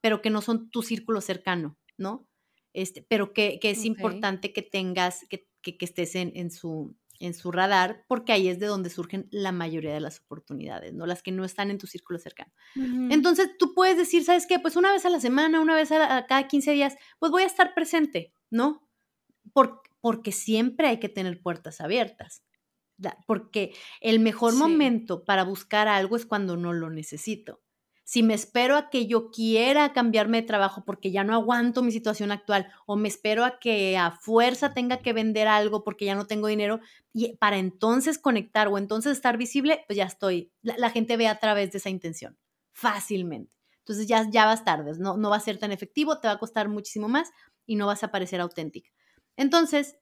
pero 0.00 0.22
que 0.22 0.30
no 0.30 0.42
son 0.42 0.70
tu 0.70 0.82
círculo 0.82 1.20
cercano, 1.20 1.76
¿no? 1.96 2.26
Este, 2.72 3.04
pero 3.08 3.32
que, 3.32 3.58
que 3.60 3.70
es 3.70 3.84
importante 3.84 4.52
que 4.52 4.62
tengas, 4.62 5.26
que, 5.28 5.48
que, 5.62 5.76
que 5.76 5.84
estés 5.84 6.14
en, 6.14 6.32
en, 6.36 6.50
su, 6.50 6.96
en 7.20 7.34
su 7.34 7.52
radar, 7.52 8.04
porque 8.08 8.32
ahí 8.32 8.48
es 8.48 8.58
de 8.58 8.66
donde 8.66 8.90
surgen 8.90 9.28
la 9.30 9.52
mayoría 9.52 9.92
de 9.92 10.00
las 10.00 10.20
oportunidades, 10.20 10.92
¿no? 10.94 11.06
Las 11.06 11.22
que 11.22 11.30
no 11.30 11.44
están 11.44 11.70
en 11.70 11.78
tu 11.78 11.86
círculo 11.86 12.18
cercano. 12.18 12.52
Entonces, 13.10 13.50
tú 13.58 13.74
puedes 13.74 13.96
decir, 13.96 14.24
¿sabes 14.24 14.46
qué? 14.46 14.58
Pues 14.58 14.74
una 14.74 14.90
vez 14.90 15.04
a 15.04 15.10
la 15.10 15.20
semana, 15.20 15.60
una 15.60 15.76
vez 15.76 15.92
a, 15.92 16.26
cada 16.26 16.48
15 16.48 16.72
días, 16.72 16.96
pues 17.18 17.30
voy 17.30 17.42
a 17.42 17.46
estar 17.46 17.74
presente, 17.74 18.34
¿no? 18.50 18.86
porque 20.00 20.32
siempre 20.32 20.88
hay 20.88 20.98
que 20.98 21.08
tener 21.08 21.42
puertas 21.42 21.80
abiertas. 21.80 22.42
Porque 23.26 23.74
el 24.00 24.20
mejor 24.20 24.54
momento 24.54 25.24
para 25.24 25.44
buscar 25.44 25.88
algo 25.88 26.16
es 26.16 26.26
cuando 26.26 26.56
no 26.56 26.72
lo 26.72 26.90
necesito 26.90 27.60
si 28.10 28.24
me 28.24 28.34
espero 28.34 28.76
a 28.76 28.90
que 28.90 29.06
yo 29.06 29.30
quiera 29.30 29.92
cambiarme 29.92 30.40
de 30.40 30.46
trabajo 30.48 30.82
porque 30.84 31.12
ya 31.12 31.22
no 31.22 31.32
aguanto 31.32 31.80
mi 31.80 31.92
situación 31.92 32.32
actual 32.32 32.66
o 32.84 32.96
me 32.96 33.06
espero 33.06 33.44
a 33.44 33.60
que 33.60 33.96
a 33.96 34.10
fuerza 34.10 34.74
tenga 34.74 34.96
que 34.98 35.12
vender 35.12 35.46
algo 35.46 35.84
porque 35.84 36.06
ya 36.06 36.16
no 36.16 36.26
tengo 36.26 36.48
dinero 36.48 36.80
y 37.12 37.36
para 37.36 37.58
entonces 37.58 38.18
conectar 38.18 38.66
o 38.66 38.78
entonces 38.78 39.12
estar 39.12 39.36
visible, 39.36 39.84
pues 39.86 39.96
ya 39.96 40.06
estoy, 40.06 40.50
la, 40.60 40.90
gente 40.90 41.16
ve 41.16 41.28
a 41.28 41.38
través 41.38 41.70
de 41.70 41.78
esa 41.78 41.88
intención 41.88 42.36
fácilmente. 42.72 43.52
Entonces 43.78 44.08
ya, 44.08 44.28
ya 44.28 44.44
vas 44.44 44.64
tarde, 44.64 44.90
no, 44.98 45.16
no 45.16 45.30
va 45.30 45.36
a 45.36 45.40
ser 45.40 45.58
tan 45.58 45.70
efectivo, 45.70 46.18
te 46.18 46.26
va 46.26 46.34
a 46.34 46.40
costar 46.40 46.68
muchísimo 46.68 47.06
más 47.06 47.30
y 47.64 47.76
no 47.76 47.86
vas 47.86 48.02
a 48.02 48.10
parecer 48.10 48.40
auténtica. 48.40 48.90
Entonces, 49.36 50.00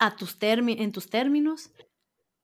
a 0.00 0.16
tus 0.16 0.38
en 0.40 0.90
tus 0.90 1.08
términos, 1.08 1.70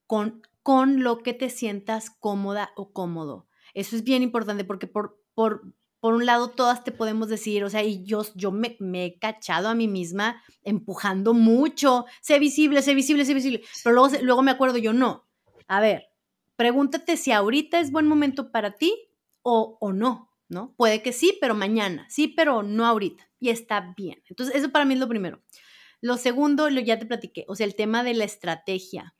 con, 0.06 0.40
con 0.62 1.02
lo 1.02 1.18
que 1.18 1.34
te 1.34 1.50
sientas 1.50 2.10
cómoda 2.10 2.70
o 2.76 2.92
cómodo 2.92 3.48
eso 3.74 3.96
es 3.96 4.04
bien 4.04 4.22
importante 4.22 4.64
porque 4.64 4.86
por, 4.86 5.22
por, 5.34 5.62
por 6.00 6.14
un 6.14 6.26
lado 6.26 6.50
todas 6.50 6.84
te 6.84 6.92
podemos 6.92 7.28
decir, 7.28 7.64
o 7.64 7.70
sea, 7.70 7.82
y 7.82 8.04
yo, 8.04 8.24
yo 8.34 8.50
me, 8.50 8.76
me, 8.80 9.06
he 9.06 9.18
cachado 9.18 9.68
a 9.68 9.74
mí 9.74 9.88
misma 9.88 10.42
empujando 10.62 11.34
mucho, 11.34 12.06
sé 12.20 12.38
visible, 12.38 12.82
sé 12.82 12.94
visible, 12.94 13.24
sé 13.24 13.34
visible, 13.34 13.62
pero 13.82 13.94
luego, 13.94 14.16
luego 14.22 14.42
me 14.42 14.50
acuerdo 14.50 14.78
yo, 14.78 14.92
no, 14.92 15.28
a 15.68 15.80
ver, 15.80 16.08
pregúntate 16.56 17.16
si 17.16 17.32
ahorita 17.32 17.80
es 17.80 17.90
buen 17.90 18.06
momento 18.06 18.50
para 18.50 18.72
ti 18.72 18.94
o, 19.42 19.78
o 19.80 19.92
no, 19.92 20.32
¿no? 20.48 20.74
Puede 20.76 21.02
que 21.02 21.12
sí, 21.12 21.38
pero 21.40 21.54
mañana, 21.54 22.06
sí, 22.08 22.28
pero 22.28 22.62
no 22.62 22.86
ahorita, 22.86 23.28
y 23.40 23.50
está 23.50 23.94
bien. 23.96 24.22
Entonces, 24.28 24.54
eso 24.54 24.70
para 24.70 24.84
mí 24.84 24.94
es 24.94 25.00
lo 25.00 25.08
primero. 25.08 25.42
Lo 26.00 26.16
segundo, 26.16 26.68
lo 26.68 26.80
ya 26.80 26.98
te 26.98 27.06
platiqué, 27.06 27.44
o 27.48 27.54
sea, 27.54 27.66
el 27.66 27.74
tema 27.74 28.02
de 28.02 28.14
la 28.14 28.24
estrategia. 28.24 29.14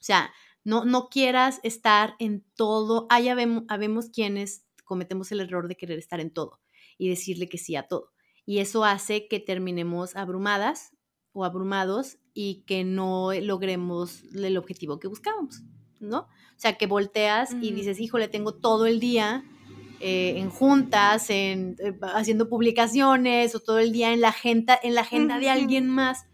O 0.00 0.04
sea, 0.04 0.32
no, 0.64 0.84
no 0.84 1.08
quieras 1.08 1.60
estar 1.62 2.14
en 2.18 2.44
todo. 2.54 3.06
Ah, 3.10 3.20
ya 3.20 3.34
vemos, 3.34 4.10
quienes 4.10 4.64
cometemos 4.84 5.32
el 5.32 5.40
error 5.40 5.68
de 5.68 5.76
querer 5.76 5.98
estar 5.98 6.20
en 6.20 6.30
todo 6.30 6.60
y 6.96 7.08
decirle 7.08 7.48
que 7.48 7.58
sí 7.58 7.76
a 7.76 7.84
todo. 7.84 8.12
Y 8.46 8.58
eso 8.58 8.84
hace 8.84 9.28
que 9.28 9.40
terminemos 9.40 10.16
abrumadas 10.16 10.92
o 11.32 11.44
abrumados 11.44 12.18
y 12.32 12.64
que 12.66 12.84
no 12.84 13.32
logremos 13.34 14.24
el 14.34 14.56
objetivo 14.56 14.98
que 14.98 15.08
buscábamos, 15.08 15.62
¿no? 16.00 16.20
O 16.20 16.60
sea, 16.60 16.78
que 16.78 16.86
volteas 16.86 17.52
y 17.60 17.72
dices, 17.72 18.00
híjole, 18.00 18.28
tengo 18.28 18.54
todo 18.54 18.86
el 18.86 19.00
día 19.00 19.44
eh, 20.00 20.34
en 20.38 20.48
juntas, 20.48 21.28
en, 21.28 21.76
eh, 21.78 21.98
haciendo 22.14 22.48
publicaciones 22.48 23.54
o 23.54 23.60
todo 23.60 23.78
el 23.78 23.92
día 23.92 24.12
en 24.12 24.20
la 24.20 24.28
agenda, 24.28 24.78
en 24.82 24.94
la 24.94 25.00
agenda 25.00 25.38
de 25.38 25.50
alguien 25.50 25.88
más 25.88 26.26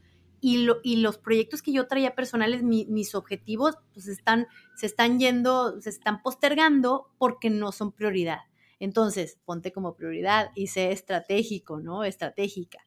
y, 0.47 0.97
los 0.97 1.17
proyectos 1.17 1.63
que 1.63 1.73
yo 1.73 1.87
traía 1.87 2.15
personales, 2.15 2.63
mis 2.63 3.15
objetivos, 3.15 3.79
pues 3.95 4.09
están, 4.09 4.47
se 4.77 4.85
están 4.85 5.19
yendo, 5.19 5.81
se 5.81 5.89
están 5.89 6.21
postergando 6.21 7.11
porque 7.17 7.49
no 7.49 7.73
son 7.73 7.93
prioridad. 7.93 8.41
Entonces, 8.79 9.39
ponte 9.47 9.73
como 9.73 9.97
prioridad 9.97 10.51
y 10.55 10.67
sé 10.67 10.93
estratégico, 10.93 11.81
¿no? 11.81 12.05
Estratégica. 12.05 12.87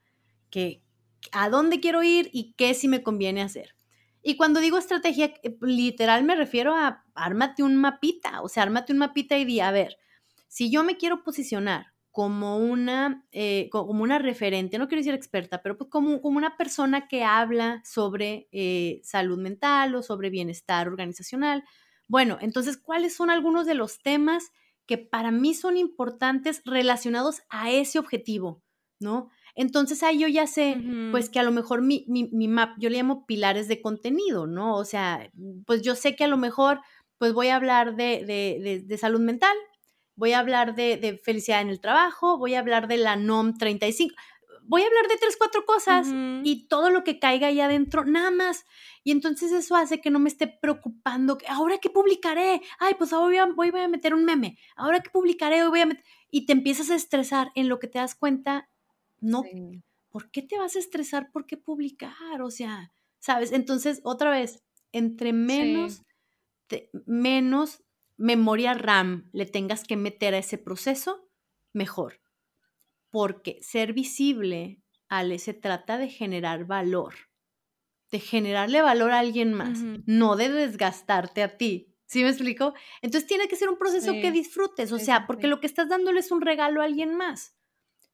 Que, 0.51 0.83
¿A 1.31 1.49
dónde 1.49 1.79
quiero 1.79 2.03
ir 2.03 2.29
y 2.31 2.53
qué 2.53 2.75
sí 2.75 2.87
me 2.87 3.01
conviene 3.01 3.41
hacer? 3.41 3.75
Y 4.21 4.35
cuando 4.37 4.59
digo 4.59 4.77
estrategia, 4.77 5.33
eh, 5.41 5.57
literal 5.61 6.23
me 6.23 6.35
refiero 6.35 6.75
a 6.75 7.05
ármate 7.15 7.63
un 7.63 7.75
mapita, 7.75 8.41
o 8.41 8.49
sea, 8.49 8.63
ármate 8.63 8.93
un 8.93 8.99
mapita 8.99 9.35
y 9.35 9.45
di, 9.45 9.61
a 9.61 9.71
ver, 9.71 9.97
si 10.47 10.69
yo 10.69 10.83
me 10.83 10.97
quiero 10.97 11.23
posicionar 11.23 11.87
como 12.17 12.57
una, 12.57 13.23
eh, 13.31 13.69
como 13.69 14.01
una 14.01 14.17
referente, 14.17 14.79
no 14.79 14.87
quiero 14.87 15.01
decir 15.01 15.13
experta, 15.13 15.61
pero 15.61 15.77
pues 15.77 15.87
como, 15.91 16.19
como 16.19 16.39
una 16.39 16.57
persona 16.57 17.07
que 17.07 17.23
habla 17.23 17.83
sobre 17.85 18.47
eh, 18.51 19.01
salud 19.03 19.37
mental 19.37 19.93
o 19.93 20.01
sobre 20.01 20.31
bienestar 20.31 20.87
organizacional. 20.87 21.63
Bueno, 22.07 22.39
entonces, 22.41 22.75
¿cuáles 22.75 23.15
son 23.15 23.29
algunos 23.29 23.67
de 23.67 23.75
los 23.75 23.99
temas 24.01 24.49
que 24.87 24.97
para 24.97 25.29
mí 25.29 25.53
son 25.53 25.77
importantes 25.77 26.63
relacionados 26.65 27.43
a 27.49 27.69
ese 27.69 27.99
objetivo? 27.99 28.63
¿No? 28.99 29.29
Entonces 29.53 30.01
ahí 30.01 30.17
yo 30.17 30.27
ya 30.27 30.47
sé, 30.47 30.75
pues 31.11 31.29
que 31.29 31.37
a 31.37 31.43
lo 31.43 31.51
mejor 31.51 31.83
mi, 31.83 32.03
mi, 32.07 32.47
map, 32.47 32.79
yo 32.79 32.89
le 32.89 32.97
llamo 32.97 33.27
pilares 33.27 33.67
de 33.67 33.79
contenido, 33.79 34.47
¿no? 34.47 34.75
O 34.75 34.85
sea, 34.85 35.29
pues 35.67 35.83
yo 35.83 35.93
sé 35.93 36.15
que 36.15 36.23
a 36.23 36.27
lo 36.27 36.37
mejor, 36.37 36.81
pues 37.19 37.31
voy 37.33 37.49
a 37.49 37.57
hablar 37.57 37.95
de, 37.95 38.25
de, 38.25 38.83
de 38.83 38.97
salud 38.97 39.19
mental, 39.19 39.55
voy 40.17 40.33
a 40.33 40.39
hablar 40.39 40.75
de, 40.75 41.21
felicidad 41.23 41.61
en 41.61 41.69
el 41.69 41.79
trabajo, 41.79 42.37
voy 42.37 42.55
a 42.55 42.59
hablar 42.59 42.87
de 42.87 42.97
la 42.97 43.15
NOM 43.15 43.57
35, 43.57 44.13
voy 44.63 44.81
a 44.81 44.87
hablar 44.87 45.07
de 45.07 45.15
tres, 45.17 45.37
cuatro 45.37 45.63
cosas 45.65 46.07
y 46.43 46.67
todo 46.67 46.89
lo 46.89 47.03
que 47.03 47.19
caiga 47.19 47.47
ahí 47.47 47.61
adentro, 47.61 48.03
nada 48.03 48.31
más. 48.31 48.65
Y 49.03 49.11
entonces 49.11 49.51
eso 49.53 49.75
hace 49.75 50.01
que 50.01 50.09
no 50.09 50.19
me 50.19 50.27
esté 50.27 50.47
preocupando, 50.47 51.37
ahora 51.47 51.77
qué 51.77 51.89
publicaré, 51.89 52.61
ay, 52.79 52.95
pues 52.97 53.13
ahora 53.13 53.47
voy 53.55 53.69
a, 53.69 53.87
meter 53.87 54.13
un 54.13 54.25
meme, 54.25 54.57
ahora 54.75 54.99
qué 54.99 55.09
publicaré, 55.09 55.65
voy 55.69 55.79
a 55.79 55.85
meter... 55.85 56.03
Y 56.29 56.45
te 56.45 56.51
empiezas 56.51 56.89
a 56.89 56.95
estresar 56.95 57.51
en 57.55 57.69
lo 57.69 57.79
que 57.79 57.87
te 57.87 57.99
das 57.99 58.13
cuenta, 58.13 58.69
no, 59.21 59.43
¿por 60.09 60.29
qué 60.29 60.41
te 60.41 60.57
vas 60.57 60.75
a 60.75 60.79
estresar 60.79 61.31
por 61.31 61.45
qué 61.45 61.55
publicar? 61.55 62.41
O 62.41 62.51
sea, 62.51 62.91
¿sabes? 63.19 63.53
Entonces, 63.53 64.01
otra 64.03 64.29
vez, 64.29 64.61
entre 64.91 65.31
menos, 65.31 66.03
menos 67.05 67.81
memoria 68.17 68.73
RAM 68.73 69.29
le 69.31 69.45
tengas 69.45 69.83
que 69.83 69.95
meter 69.95 70.33
a 70.33 70.39
ese 70.39 70.57
proceso, 70.57 71.29
mejor. 71.73 72.21
Porque 73.09 73.59
ser 73.61 73.93
visible, 73.93 74.81
Ale, 75.07 75.39
se 75.39 75.53
trata 75.53 75.97
de 75.97 76.09
generar 76.09 76.65
valor, 76.65 77.13
de 78.11 78.19
generarle 78.19 78.81
valor 78.81 79.11
a 79.11 79.19
alguien 79.19 79.53
más, 79.53 79.79
no 80.05 80.35
de 80.35 80.49
desgastarte 80.49 81.43
a 81.43 81.57
ti. 81.57 81.93
¿Sí 82.05 82.23
me 82.23 82.29
explico? 82.29 82.73
Entonces 83.01 83.27
tiene 83.27 83.47
que 83.47 83.57
ser 83.57 83.69
un 83.69 83.77
proceso 83.77 84.13
que 84.13 84.31
disfrutes, 84.31 84.91
o 84.91 84.99
sea, 84.99 85.27
porque 85.27 85.47
lo 85.47 85.59
que 85.59 85.67
estás 85.67 85.89
dándole 85.89 86.21
es 86.21 86.31
un 86.31 86.41
regalo 86.41 86.81
a 86.81 86.85
alguien 86.85 87.15
más. 87.15 87.55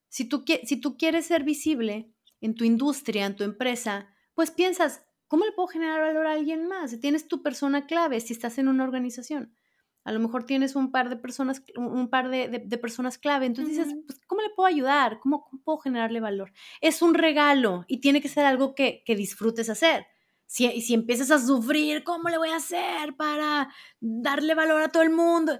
Si 0.10 0.26
tú, 0.26 0.44
si 0.64 0.78
tú 0.78 0.98
quieres 0.98 1.28
ser 1.28 1.44
visible 1.44 2.12
en 2.42 2.56
tu 2.56 2.66
industria, 2.66 3.26
en 3.26 3.36
tu 3.36 3.44
empresa, 3.44 4.10
pues 4.34 4.52
piensas, 4.52 5.06
¿cómo 5.28 5.46
le 5.46 5.52
puedo 5.52 5.68
generar 5.68 6.02
valor 6.02 6.26
a 6.26 6.34
alguien 6.34 6.68
más? 6.68 6.92
Si 6.92 7.00
tienes 7.00 7.28
tu 7.28 7.44
persona 7.44 7.86
clave, 7.86 8.20
si 8.20 8.34
estás 8.34 8.58
en 8.58 8.68
una 8.68 8.84
organización. 8.84 9.56
A 10.04 10.12
lo 10.12 10.20
mejor 10.20 10.46
tienes 10.46 10.76
un 10.76 10.92
par 10.92 11.10
de 11.10 11.16
personas, 11.16 11.64
un 11.76 12.10
par 12.10 12.30
de, 12.30 12.60
personas 12.78 13.18
clave. 13.18 13.46
Entonces 13.46 13.78
dices, 13.78 13.96
pues, 14.06 14.20
¿cómo 14.28 14.42
le 14.42 14.50
puedo 14.50 14.68
ayudar? 14.68 15.20
¿Cómo, 15.20 15.50
puedo 15.64 15.78
generarle 15.78 16.20
valor? 16.20 16.52
Es 16.82 17.02
un 17.02 17.14
regalo 17.14 17.86
y 17.88 18.00
tiene 18.00 18.22
que 18.22 18.28
ser 18.28 18.46
algo 18.46 18.76
que, 18.76 19.04
que 19.06 19.16
disfrutes 19.16 19.70
hacer. 19.70 20.08
Si, 20.46 20.82
si 20.82 20.94
empiezas 20.94 21.32
a 21.32 21.40
sufrir, 21.40 22.04
¿cómo 22.04 22.30
le 22.30 22.38
voy 22.38 22.50
a 22.50 22.58
hacer 22.58 23.16
para 23.16 23.70
darle 24.00 24.54
valor 24.54 24.84
a 24.84 24.90
todo 24.90 25.02
el 25.02 25.10
mundo? 25.10 25.58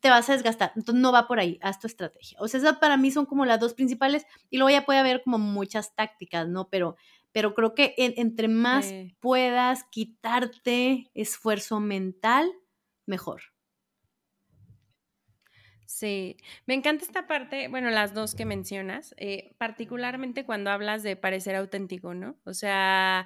Te 0.00 0.10
vas 0.10 0.28
a 0.28 0.34
desgastar. 0.34 0.72
Entonces 0.76 1.00
no 1.00 1.10
va 1.10 1.26
por 1.26 1.40
ahí, 1.40 1.58
haz 1.62 1.80
tu 1.80 1.86
estrategia. 1.86 2.38
O 2.40 2.46
sea, 2.46 2.60
esas 2.60 2.76
para 2.76 2.96
mí 2.96 3.10
son 3.10 3.26
como 3.26 3.46
las 3.46 3.58
dos 3.58 3.74
principales 3.74 4.26
y 4.50 4.58
luego 4.58 4.70
ya 4.70 4.84
puede 4.84 4.98
haber 4.98 5.22
como 5.24 5.38
muchas 5.38 5.94
tácticas, 5.94 6.46
¿no? 6.46 6.68
Pero, 6.68 6.96
pero 7.32 7.54
creo 7.54 7.74
que 7.74 7.94
entre 7.96 8.48
más 8.48 8.92
puedas 9.20 9.84
quitarte 9.84 11.10
esfuerzo 11.14 11.80
mental, 11.80 12.52
mejor. 13.06 13.55
Sí, 15.98 16.36
me 16.66 16.74
encanta 16.74 17.06
esta 17.06 17.26
parte, 17.26 17.68
bueno, 17.68 17.88
las 17.88 18.12
dos 18.12 18.34
que 18.34 18.44
mencionas, 18.44 19.14
eh, 19.16 19.54
particularmente 19.56 20.44
cuando 20.44 20.70
hablas 20.70 21.02
de 21.02 21.16
parecer 21.16 21.56
auténtico, 21.56 22.12
¿no? 22.12 22.36
O 22.44 22.52
sea, 22.52 23.24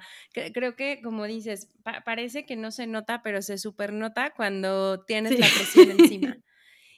creo 0.53 0.77
que, 0.77 1.01
como 1.01 1.25
dices, 1.25 1.67
parece 2.05 2.45
que 2.45 2.55
no 2.55 2.71
se 2.71 2.87
nota, 2.87 3.21
pero 3.23 3.41
se 3.41 3.57
supernota 3.57 4.33
cuando 4.33 5.03
tienes 5.03 5.37
la 5.37 5.49
presión 5.53 5.91
encima. 5.91 6.37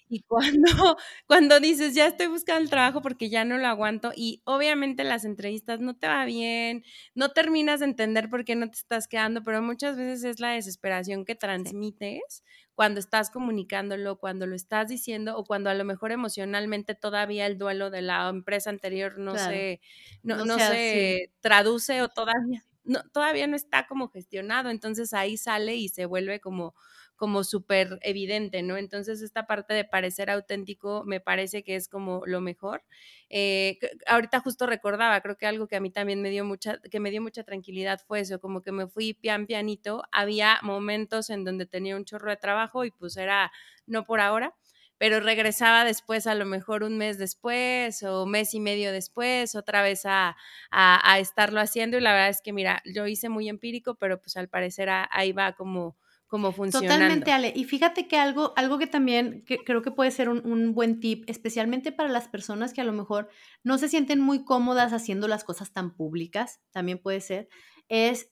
Y 0.10 0.22
cuando, 0.24 0.68
cuando 1.28 1.60
dices, 1.60 1.96
ya 1.96 2.08
estoy 2.08 2.28
buscando 2.28 2.62
el 2.64 2.70
trabajo 2.70 3.02
porque 3.02 3.30
ya 3.30 3.46
no 3.46 3.58
lo 3.58 3.68
aguanto, 3.68 4.12
y 4.16 4.42
obviamente 4.46 5.04
las 5.04 5.26
entrevistas 5.26 5.80
no 5.82 5.96
te 5.96 6.08
va 6.08 6.26
bien, 6.26 6.84
no 7.16 7.30
terminas 7.32 7.80
de 7.80 7.88
entender 7.88 8.30
por 8.30 8.46
qué 8.46 8.56
no 8.56 8.68
te 8.70 8.78
estás 8.78 9.08
quedando, 9.08 9.44
pero 9.44 9.62
muchas 9.62 9.98
veces 9.98 10.24
es 10.26 10.40
la 10.40 10.52
desesperación 10.52 11.26
que 11.26 11.36
transmites 11.36 12.44
cuando 12.76 13.00
estás 13.00 13.30
comunicándolo, 13.30 14.18
cuando 14.18 14.48
lo 14.48 14.56
estás 14.56 14.88
diciendo, 14.88 15.38
o 15.38 15.46
cuando 15.46 15.70
a 15.70 15.74
lo 15.76 15.86
mejor 15.86 16.12
emocionalmente 16.12 16.96
todavía 16.96 17.46
el 17.46 17.58
duelo 17.58 17.90
de 17.90 18.02
la 18.02 18.30
empresa 18.30 18.70
anterior 18.70 19.18
no 19.20 19.38
se, 19.38 19.82
no, 20.24 20.44
no, 20.46 20.58
se 20.58 21.32
traduce 21.42 22.02
o 22.02 22.10
todavía 22.10 22.64
no, 22.86 23.02
todavía 23.12 23.48
no 23.48 23.56
está 23.56 23.88
como 23.88 24.10
gestionado, 24.10 24.70
entonces 24.70 25.14
ahí 25.14 25.38
sale 25.38 25.76
y 25.76 25.90
se 25.90 26.06
vuelve 26.06 26.40
como 26.40 26.76
como 27.24 27.46
súper 27.46 28.00
evidente, 28.02 28.62
¿no? 28.64 28.76
Entonces 28.76 29.22
esta 29.22 29.48
parte 29.48 29.74
de 29.74 29.86
parecer 29.86 30.30
auténtico 30.30 31.06
me 31.06 31.22
parece 31.22 31.64
que 31.64 31.78
es 31.78 31.88
como 31.88 32.22
lo 32.26 32.42
mejor. 32.42 32.84
Eh, 33.30 33.80
ahorita 34.08 34.42
justo 34.42 34.66
recordaba, 34.68 35.22
creo 35.22 35.38
que 35.38 35.46
algo 35.48 35.70
que 35.70 35.78
a 35.78 35.80
mí 35.80 35.90
también 35.90 36.22
me 36.22 36.30
dio 36.32 36.44
mucha, 36.44 36.80
que 36.92 37.00
me 37.00 37.12
dio 37.12 37.22
mucha 37.22 37.46
tranquilidad 37.46 38.02
fue 38.06 38.20
eso, 38.20 38.42
como 38.42 38.62
que 38.62 38.74
me 38.74 38.88
fui 38.88 39.14
pian 39.14 39.46
pianito, 39.46 40.04
había 40.12 40.60
momentos 40.64 41.30
en 41.30 41.46
donde 41.46 41.66
tenía 41.66 41.96
un 41.96 42.04
chorro 42.04 42.30
de 42.30 42.36
trabajo 42.36 42.84
y 42.84 42.92
pues 42.92 43.16
era 43.16 43.54
no 43.88 44.04
por 44.04 44.20
ahora, 44.20 44.54
pero 44.98 45.22
regresaba 45.22 45.86
después, 45.86 46.28
a 46.28 46.36
lo 46.36 46.44
mejor 46.44 46.84
un 46.84 46.98
mes 46.98 47.18
después 47.18 48.04
o 48.04 48.26
mes 48.26 48.54
y 48.54 48.60
medio 48.60 48.92
después, 48.92 49.56
otra 49.56 49.82
vez 49.82 50.06
a, 50.06 50.36
a, 50.72 51.20
estarlo 51.20 51.62
haciendo. 51.62 51.98
Y 51.98 52.02
la 52.02 52.12
verdad 52.12 52.30
es 52.32 52.42
que, 52.42 52.52
mira, 52.52 52.82
yo 52.84 53.08
hice 53.08 53.30
muy 53.30 53.48
empírico, 53.48 53.96
pero 53.96 54.20
pues 54.20 54.36
al 54.36 54.50
parecer 54.50 54.90
ahí 54.90 55.32
va 55.32 55.54
como 55.54 55.96
como 56.34 56.52
funcionando. 56.52 56.96
Totalmente, 56.96 57.32
Ale. 57.32 57.54
Y 57.56 57.66
fíjate 57.66 58.08
que 58.08 58.18
algo, 58.18 58.54
algo 58.56 58.80
que 58.80 58.88
también 58.88 59.46
creo 59.68 59.84
que 59.84 59.92
puede 59.92 60.10
ser 60.10 60.30
un, 60.30 60.74
buen 60.74 61.00
tip, 61.00 61.26
especialmente 61.28 61.92
para 61.92 62.10
las 62.10 62.28
personas 62.28 62.74
que 62.74 62.82
a 62.82 62.84
lo 62.84 62.92
mejor 62.92 63.30
no 63.64 63.78
se 63.78 63.88
sienten 63.88 64.20
muy 64.20 64.44
cómodas 64.44 64.94
haciendo 64.94 65.28
las 65.28 65.44
cosas 65.44 65.72
tan 65.74 65.96
públicas, 65.96 66.60
también 66.72 66.98
puede 66.98 67.22
ser, 67.22 67.50
es 67.88 68.32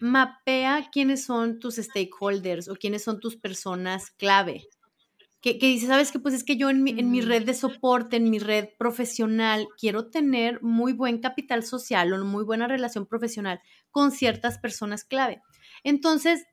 mapea 0.00 0.88
quiénes 0.90 1.24
son 1.24 1.60
tus 1.60 1.76
stakeholders 1.76 2.66
o 2.68 2.74
quiénes 2.74 3.04
son 3.04 3.20
tus 3.20 3.36
personas 3.36 4.10
clave. 4.10 4.64
Que, 5.40 5.60
que 5.60 5.68
dice, 5.68 5.86
sabes 5.86 6.10
que 6.10 6.18
pues 6.18 6.34
es 6.34 6.42
que 6.42 6.56
yo 6.56 6.68
en 6.68 6.82
mi, 6.82 6.98
en 6.98 7.12
mi 7.12 7.20
red 7.20 7.44
de 7.44 7.54
soporte, 7.54 8.16
en 8.16 8.28
mi 8.28 8.40
red 8.40 8.70
profesional, 8.76 9.68
quiero 9.78 10.10
tener 10.10 10.60
muy 10.62 10.94
buen 10.94 11.20
capital 11.20 11.62
social 11.62 12.12
o 12.12 12.24
muy 12.24 12.42
buena 12.42 12.66
relación 12.66 13.06
profesional 13.06 13.60
con 13.92 14.10
ciertas 14.10 14.58
personas 14.58 15.04
clave. 15.04 15.42
Entonces, 15.84 16.44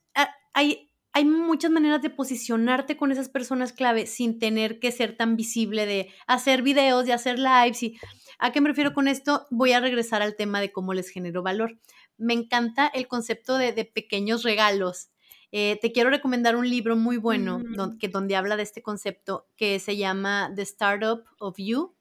hay, 0.54 0.90
hay 1.12 1.26
muchas 1.26 1.72
maneras 1.72 2.02
de 2.02 2.10
posicionarte 2.10 2.98
con 2.98 3.12
esas 3.12 3.30
personas 3.30 3.74
clave 3.74 4.06
sin 4.06 4.40
tener 4.40 4.80
que 4.80 4.92
ser 4.92 5.18
tan 5.18 5.36
visible 5.36 5.86
de 5.86 6.10
hacer 6.28 6.62
videos, 6.62 7.06
de 7.06 7.14
hacer 7.14 7.38
lives. 7.40 7.84
Y, 7.84 7.98
¿A 8.40 8.52
qué 8.52 8.62
me 8.62 8.70
refiero 8.70 8.94
con 8.94 9.08
esto? 9.08 9.46
Voy 9.52 9.74
a 9.74 9.80
regresar 9.80 10.22
al 10.22 10.36
tema 10.36 10.62
de 10.62 10.72
cómo 10.72 10.94
les 10.94 11.10
genero 11.10 11.44
valor. 11.44 11.78
Me 12.18 12.34
encanta 12.34 12.88
el 12.88 13.08
concepto 13.08 13.58
de, 13.58 13.74
pequeños 13.86 14.44
regalos. 14.44 15.10
Eh, 15.52 15.78
te 15.82 15.92
quiero 15.92 16.10
recomendar 16.10 16.56
un 16.56 16.68
libro 16.68 16.96
muy 16.96 17.18
bueno 17.18 17.60
donde, 17.76 18.00
que, 18.00 18.08
donde 18.08 18.36
habla 18.36 18.58
de 18.58 18.64
este 18.64 18.82
concepto 18.82 19.46
que 19.56 19.80
se 19.80 19.98
llama 19.98 20.52
The 20.56 20.64
Startup 20.64 21.24
of 21.40 21.56
You. 21.58 21.94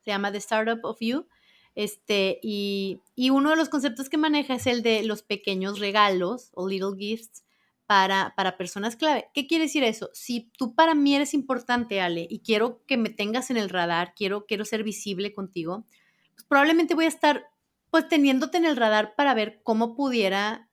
Se 0.00 0.10
llama 0.10 0.32
The 0.32 0.38
Startup 0.38 0.80
of 0.82 0.98
You. 1.00 1.26
Este, 1.74 2.40
y, 2.42 3.00
y 3.14 3.30
uno 3.30 3.50
de 3.50 3.56
los 3.56 3.70
conceptos 3.70 4.10
que 4.10 4.18
maneja 4.18 4.54
es 4.54 4.66
el 4.66 4.82
de 4.82 5.02
los 5.02 5.22
pequeños 5.22 5.78
regalos 5.78 6.50
o 6.52 6.68
little 6.68 6.96
gifts 6.98 7.42
para, 7.90 8.34
para 8.36 8.56
personas 8.56 8.94
clave. 8.94 9.30
¿Qué 9.34 9.48
quiere 9.48 9.64
decir 9.64 9.82
eso? 9.82 10.10
Si 10.12 10.52
tú 10.56 10.76
para 10.76 10.94
mí 10.94 11.16
eres 11.16 11.34
importante, 11.34 12.00
Ale, 12.00 12.24
y 12.30 12.38
quiero 12.38 12.84
que 12.86 12.96
me 12.96 13.10
tengas 13.10 13.50
en 13.50 13.56
el 13.56 13.68
radar, 13.68 14.14
quiero, 14.14 14.46
quiero 14.46 14.64
ser 14.64 14.84
visible 14.84 15.32
contigo, 15.32 15.88
pues 16.36 16.46
probablemente 16.46 16.94
voy 16.94 17.06
a 17.06 17.08
estar 17.08 17.48
pues 17.90 18.06
teniéndote 18.06 18.58
en 18.58 18.64
el 18.64 18.76
radar 18.76 19.16
para 19.16 19.34
ver 19.34 19.60
cómo 19.64 19.96
pudiera 19.96 20.70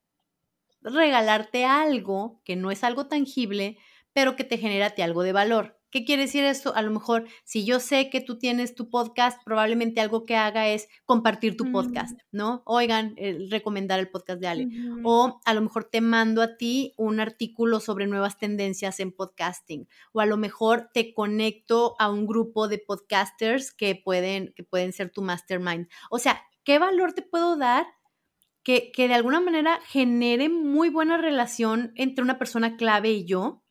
regalarte 0.82 1.66
algo 1.66 2.40
que 2.46 2.56
no 2.56 2.70
es 2.70 2.84
algo 2.84 3.08
tangible, 3.08 3.80
pero 4.14 4.36
que 4.36 4.44
te 4.44 4.60
genera 4.60 4.94
algo 5.04 5.24
de 5.24 5.32
valor. 5.34 5.77
¿Qué 5.90 6.04
quiere 6.04 6.24
decir 6.24 6.44
esto? 6.44 6.76
A 6.76 6.82
lo 6.82 6.92
mejor, 6.92 7.28
si 7.46 7.64
yo 7.64 7.80
sé 7.80 8.10
que 8.10 8.20
tú 8.20 8.38
tienes 8.38 8.76
tu 8.76 8.90
podcast, 8.90 9.42
probablemente 9.46 10.02
algo 10.02 10.26
que 10.26 10.36
haga 10.36 10.68
es 10.68 10.90
compartir 11.06 11.56
tu 11.56 11.72
podcast, 11.72 12.12
mm. 12.12 12.26
¿no? 12.32 12.62
Oigan, 12.66 13.16
recomendar 13.50 14.00
el 14.00 14.10
podcast 14.10 14.42
de 14.42 14.48
Ale. 14.48 14.68
O 15.06 15.40
a 15.46 15.54
lo 15.54 15.62
mejor 15.62 15.86
te 15.86 16.02
mando 16.02 16.42
a 16.42 16.58
ti 16.58 16.94
un 16.98 17.22
artículo 17.22 17.80
sobre 17.80 18.06
nuevas 18.06 18.38
tendencias 18.38 19.00
en 19.00 19.14
podcasting. 19.14 19.88
O 20.12 20.20
a 20.20 20.26
lo 20.26 20.36
mejor 20.36 20.90
te 20.94 21.14
conecto 21.14 21.96
a 22.00 22.12
un 22.12 22.28
grupo 22.28 22.68
de 22.68 22.80
podcasters 22.80 23.72
que 23.72 23.96
pueden, 23.96 24.54
que 24.58 24.64
pueden 24.64 24.92
ser 24.92 25.10
tu 25.10 25.22
mastermind. 25.22 25.88
O 26.10 26.20
sea, 26.20 26.42
¿qué 26.66 26.80
valor 26.80 27.14
te 27.14 27.22
puedo 27.22 27.56
dar 27.56 27.88
que, 28.62 28.92
que 28.92 29.08
de 29.08 29.14
alguna 29.14 29.40
manera 29.40 29.80
genere 29.88 30.50
muy 30.50 30.90
buena 30.90 31.16
relación 31.16 31.94
entre 31.96 32.26
una 32.26 32.38
persona 32.38 32.76
clave 32.76 33.12
y 33.12 33.26
yo? 33.26 33.64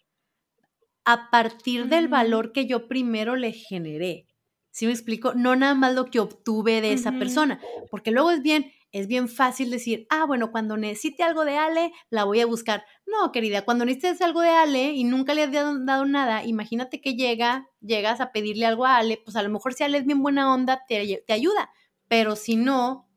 A 1.07 1.31
partir 1.31 1.87
del 1.87 2.09
valor 2.09 2.53
que 2.53 2.67
yo 2.67 2.89
primero 2.89 3.37
le 3.37 3.53
generé. 3.53 4.27
¿Sí 4.73 4.87
me 4.87 4.93
explico? 4.93 5.33
No 5.35 5.57
nada 5.57 5.75
más 5.75 5.95
lo 5.95 6.07
que 6.07 6.19
obtuve 6.19 6.83
de 6.83 6.93
esa 6.93 7.13
persona, 7.13 7.61
porque 7.91 8.11
luego 8.11 8.33
es 8.33 8.43
bien, 8.43 8.73
es 8.91 9.07
bien 9.07 9.29
fácil 9.29 9.71
decir, 9.71 10.07
ah, 10.11 10.27
bueno, 10.27 10.51
cuando 10.51 10.77
necesite 10.77 11.23
algo 11.23 11.45
de 11.45 11.57
Ale, 11.57 11.93
la 12.11 12.25
voy 12.25 12.41
a 12.41 12.47
buscar. 12.47 12.85
No, 13.07 13.31
querida, 13.31 13.65
cuando 13.65 13.87
necesites 13.87 14.21
algo 14.21 14.43
de 14.43 14.51
Ale 14.51 14.93
y 14.93 15.05
nunca 15.05 15.33
le 15.33 15.45
has 15.45 15.53
dado, 15.53 16.05
nada, 16.05 16.45
imagínate 16.45 17.01
que 17.01 17.15
llega, 17.15 17.69
llegas 17.81 18.21
a 18.21 18.33
pedirle 18.33 18.67
algo 18.67 18.85
a 18.85 18.97
Ale, 18.97 19.19
pues 19.25 19.37
a 19.37 19.43
lo 19.43 19.49
mejor 19.49 19.73
si 19.75 19.85
Ale 19.85 19.99
es 19.99 20.05
bien 20.05 20.23
buena 20.23 20.53
onda, 20.53 20.83
te, 20.89 21.23
te 21.25 21.33
ayuda, 21.33 21.71
pero 22.09 22.35
si 22.37 22.57
no, 22.57 23.09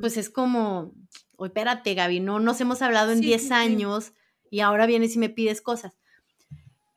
pues 0.00 0.16
es 0.16 0.28
como, 0.28 0.92
oye, 1.36 1.48
espérate, 1.48 1.94
Gaby, 1.94 2.20
no 2.20 2.40
nos 2.40 2.60
hemos 2.60 2.82
hablado 2.82 3.12
en 3.12 3.20
10 3.20 3.50
años 3.52 4.12
y 4.50 4.60
ahora 4.60 4.86
vienes 4.86 5.14
y 5.14 5.20
me 5.20 5.30
pides 5.30 5.62
cosas 5.62 5.94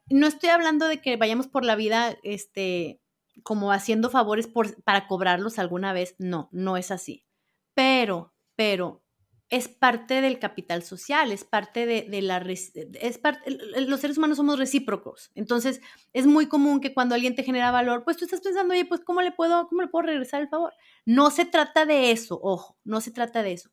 no 0.10 0.28
estoy 0.28 0.50
hablando 0.50 0.88
de 0.88 1.02
que 1.02 1.18
vayamos 1.18 1.48
por 1.48 1.66
la 1.66 1.76
vida, 1.76 2.18
este, 2.24 3.02
como 3.44 3.72
haciendo 3.72 4.10
favores 4.10 4.48
por, 4.48 4.82
para 4.84 5.08
cobrarlos 5.08 5.60
alguna 5.60 5.94
vez. 5.94 6.16
No, 6.18 6.50
no 6.52 6.78
es 6.78 6.92
así. 6.92 7.26
Pero, 7.74 8.34
pero 8.56 9.04
es 9.50 9.68
parte 9.68 10.22
del 10.22 10.38
capital 10.38 10.84
social, 10.84 11.32
es 11.32 11.44
parte 11.44 11.86
de, 11.86 12.22
la... 12.22 12.38
Es 12.38 13.18
parte, 13.18 13.58
los 13.88 14.00
seres 14.00 14.18
humanos 14.18 14.38
somos 14.38 14.60
recíprocos. 14.60 15.32
Entonces, 15.34 15.82
es 16.14 16.28
muy 16.28 16.48
común 16.48 16.80
que 16.80 16.94
cuando 16.94 17.16
alguien 17.16 17.36
te 17.36 17.44
genera 17.44 17.72
valor, 17.72 18.04
pues 18.04 18.18
tú 18.18 18.26
estás 18.26 18.42
pensando, 18.42 18.74
oye, 18.74 18.86
pues 18.86 19.02
¿cómo 19.02 19.22
le 19.22 19.32
puedo, 19.32 19.68
cómo 19.68 19.82
le 19.82 19.88
puedo 19.88 20.06
regresar 20.06 20.42
el 20.42 20.50
favor? 20.50 20.74
No 21.06 21.32
se 21.32 21.46
trata 21.46 21.86
de 21.86 22.12
eso, 22.12 22.40
ojo, 22.44 22.78
no 22.84 23.02
se 23.02 23.12
trata 23.12 23.42
de 23.42 23.54
eso. 23.54 23.72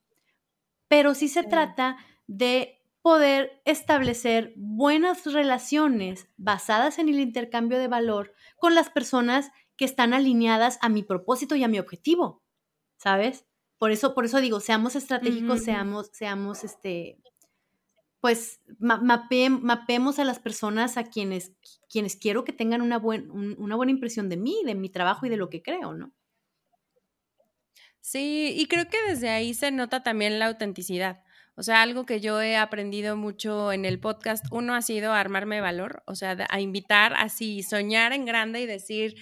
Pero 0.88 1.14
sí 1.14 1.28
se 1.28 1.42
trata 1.42 1.98
de 2.26 2.80
poder 3.06 3.62
establecer 3.64 4.52
buenas 4.56 5.32
relaciones 5.32 6.28
basadas 6.36 6.98
en 6.98 7.08
el 7.08 7.20
intercambio 7.20 7.78
de 7.78 7.86
valor 7.86 8.34
con 8.56 8.74
las 8.74 8.90
personas 8.90 9.52
que 9.76 9.84
están 9.84 10.12
alineadas 10.12 10.76
a 10.82 10.88
mi 10.88 11.04
propósito 11.04 11.54
y 11.54 11.62
a 11.62 11.68
mi 11.68 11.78
objetivo, 11.78 12.42
¿sabes? 12.96 13.46
Por 13.78 13.92
eso, 13.92 14.12
por 14.12 14.24
eso 14.24 14.40
digo, 14.40 14.58
seamos 14.58 14.96
estratégicos, 14.96 15.62
seamos, 15.62 16.10
seamos, 16.14 16.64
este, 16.64 17.20
pues, 18.20 18.60
mapeemos 18.80 20.18
a 20.18 20.24
las 20.24 20.40
personas 20.40 20.96
a 20.96 21.04
quienes, 21.04 21.52
quienes 21.88 22.16
quiero 22.16 22.42
que 22.42 22.52
tengan 22.52 22.82
una, 22.82 22.98
una 22.98 23.76
buena 23.76 23.92
impresión 23.92 24.28
de 24.28 24.36
mí, 24.36 24.62
de 24.66 24.74
mi 24.74 24.90
trabajo 24.90 25.26
y 25.26 25.28
de 25.28 25.36
lo 25.36 25.48
que 25.48 25.62
creo, 25.62 25.94
¿no? 25.94 26.12
Sí, 28.00 28.52
y 28.58 28.66
creo 28.66 28.88
que 28.88 28.98
desde 29.08 29.28
ahí 29.30 29.54
se 29.54 29.70
nota 29.70 30.02
también 30.02 30.40
la 30.40 30.46
autenticidad. 30.46 31.22
O 31.56 31.62
sea, 31.62 31.82
algo 31.82 32.04
que 32.04 32.20
yo 32.20 32.40
he 32.42 32.56
aprendido 32.56 33.16
mucho 33.16 33.72
en 33.72 33.84
el 33.84 33.98
podcast, 33.98 34.44
uno 34.50 34.74
ha 34.74 34.82
sido 34.82 35.12
armarme 35.12 35.60
valor, 35.60 36.02
o 36.06 36.14
sea, 36.14 36.36
a 36.50 36.60
invitar 36.60 37.14
así, 37.14 37.62
soñar 37.62 38.12
en 38.12 38.26
grande 38.26 38.60
y 38.60 38.66
decir, 38.66 39.16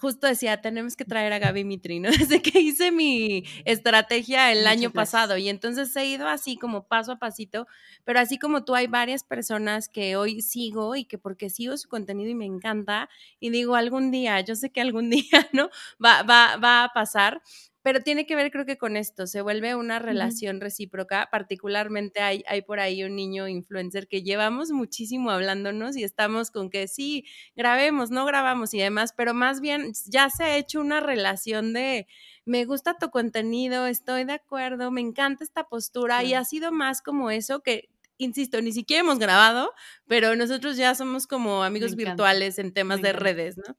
justo 0.00 0.26
decía, 0.26 0.60
tenemos 0.60 0.96
que 0.96 1.04
traer 1.04 1.32
a 1.32 1.38
Gaby 1.38 1.64
Mitri, 1.64 2.00
¿no? 2.00 2.08
Desde 2.30 2.42
que 2.42 2.60
hice 2.60 2.90
mi 2.90 3.44
estrategia 3.64 4.52
el 4.52 4.66
año 4.66 4.90
pasado 4.90 5.36
y 5.36 5.48
entonces 5.48 5.94
he 5.96 6.06
ido 6.06 6.28
así 6.28 6.56
como 6.56 6.86
paso 6.86 7.12
a 7.12 7.18
pasito, 7.18 7.66
pero 8.04 8.20
así 8.20 8.38
como 8.38 8.64
tú 8.64 8.74
hay 8.74 8.86
varias 8.86 9.24
personas 9.24 9.88
que 9.88 10.16
hoy 10.16 10.42
sigo 10.42 10.96
y 10.96 11.04
que 11.04 11.18
porque 11.18 11.50
sigo 11.50 11.76
su 11.76 11.88
contenido 11.88 12.30
y 12.30 12.34
me 12.34 12.46
encanta 12.46 13.08
y 13.40 13.50
digo 13.50 13.76
algún 13.76 14.10
día, 14.10 14.40
yo 14.40 14.56
sé 14.56 14.70
que 14.70 14.80
algún 14.80 15.10
día, 15.10 15.48
¿no? 15.52 15.70
Va, 16.04 16.22
va, 16.22 16.56
va 16.56 16.84
a 16.84 16.92
pasar, 16.92 17.42
pero 17.86 18.00
tiene 18.00 18.26
que 18.26 18.34
ver 18.34 18.50
creo 18.50 18.66
que 18.66 18.78
con 18.78 18.96
esto, 18.96 19.28
se 19.28 19.42
vuelve 19.42 19.76
una 19.76 20.00
relación 20.00 20.60
recíproca, 20.60 21.28
particularmente 21.30 22.20
hay, 22.20 22.42
hay 22.48 22.62
por 22.62 22.80
ahí 22.80 23.04
un 23.04 23.14
niño 23.14 23.46
influencer 23.46 24.08
que 24.08 24.24
llevamos 24.24 24.72
muchísimo 24.72 25.30
hablándonos 25.30 25.96
y 25.96 26.02
estamos 26.02 26.50
con 26.50 26.68
que 26.68 26.88
sí, 26.88 27.26
grabemos, 27.54 28.10
no 28.10 28.26
grabamos 28.26 28.74
y 28.74 28.80
demás, 28.80 29.14
pero 29.16 29.34
más 29.34 29.60
bien 29.60 29.92
ya 30.06 30.30
se 30.30 30.42
ha 30.42 30.56
hecho 30.56 30.80
una 30.80 30.98
relación 30.98 31.72
de 31.74 32.08
me 32.44 32.64
gusta 32.64 32.98
tu 32.98 33.10
contenido, 33.10 33.86
estoy 33.86 34.24
de 34.24 34.32
acuerdo, 34.32 34.90
me 34.90 35.00
encanta 35.00 35.44
esta 35.44 35.68
postura 35.68 36.24
y 36.24 36.34
ha 36.34 36.44
sido 36.44 36.72
más 36.72 37.02
como 37.02 37.30
eso 37.30 37.60
que 37.60 37.88
insisto, 38.18 38.60
ni 38.62 38.72
siquiera 38.72 39.02
hemos 39.02 39.20
grabado, 39.20 39.70
pero 40.08 40.34
nosotros 40.34 40.76
ya 40.76 40.96
somos 40.96 41.28
como 41.28 41.62
amigos 41.62 41.94
virtuales 41.94 42.58
en 42.58 42.72
temas 42.72 43.00
de 43.00 43.12
redes, 43.12 43.58
¿no? 43.58 43.76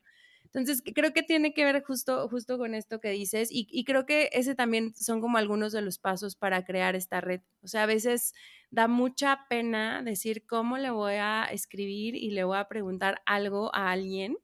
Entonces, 0.53 0.81
creo 0.95 1.13
que 1.13 1.23
tiene 1.23 1.53
que 1.53 1.63
ver 1.63 1.83
justo, 1.83 2.27
justo 2.29 2.57
con 2.57 2.73
esto 2.73 2.99
que 2.99 3.10
dices 3.10 3.49
y, 3.51 3.83
creo 3.83 4.05
que 4.05 4.29
ese 4.33 4.55
también 4.55 4.93
son 4.95 5.21
como 5.21 5.38
algunos 5.38 5.71
de 5.71 5.81
los 5.81 5.99
pasos 5.99 6.36
para 6.36 6.65
crear 6.65 6.95
esta 6.95 7.21
red. 7.21 7.41
O 7.62 7.67
sea, 7.67 7.83
a 7.83 7.86
veces 7.86 8.33
da 8.69 8.88
mucha 8.88 9.45
pena 9.49 10.01
decir 10.03 10.45
cómo 10.45 10.77
le 10.77 10.89
voy 10.89 11.15
a 11.15 11.45
escribir 11.45 12.15
y 12.15 12.31
le 12.31 12.43
voy 12.43 12.57
a 12.57 12.67
preguntar 12.67 13.21
algo 13.25 13.73
a 13.73 13.91
alguien 13.91 14.38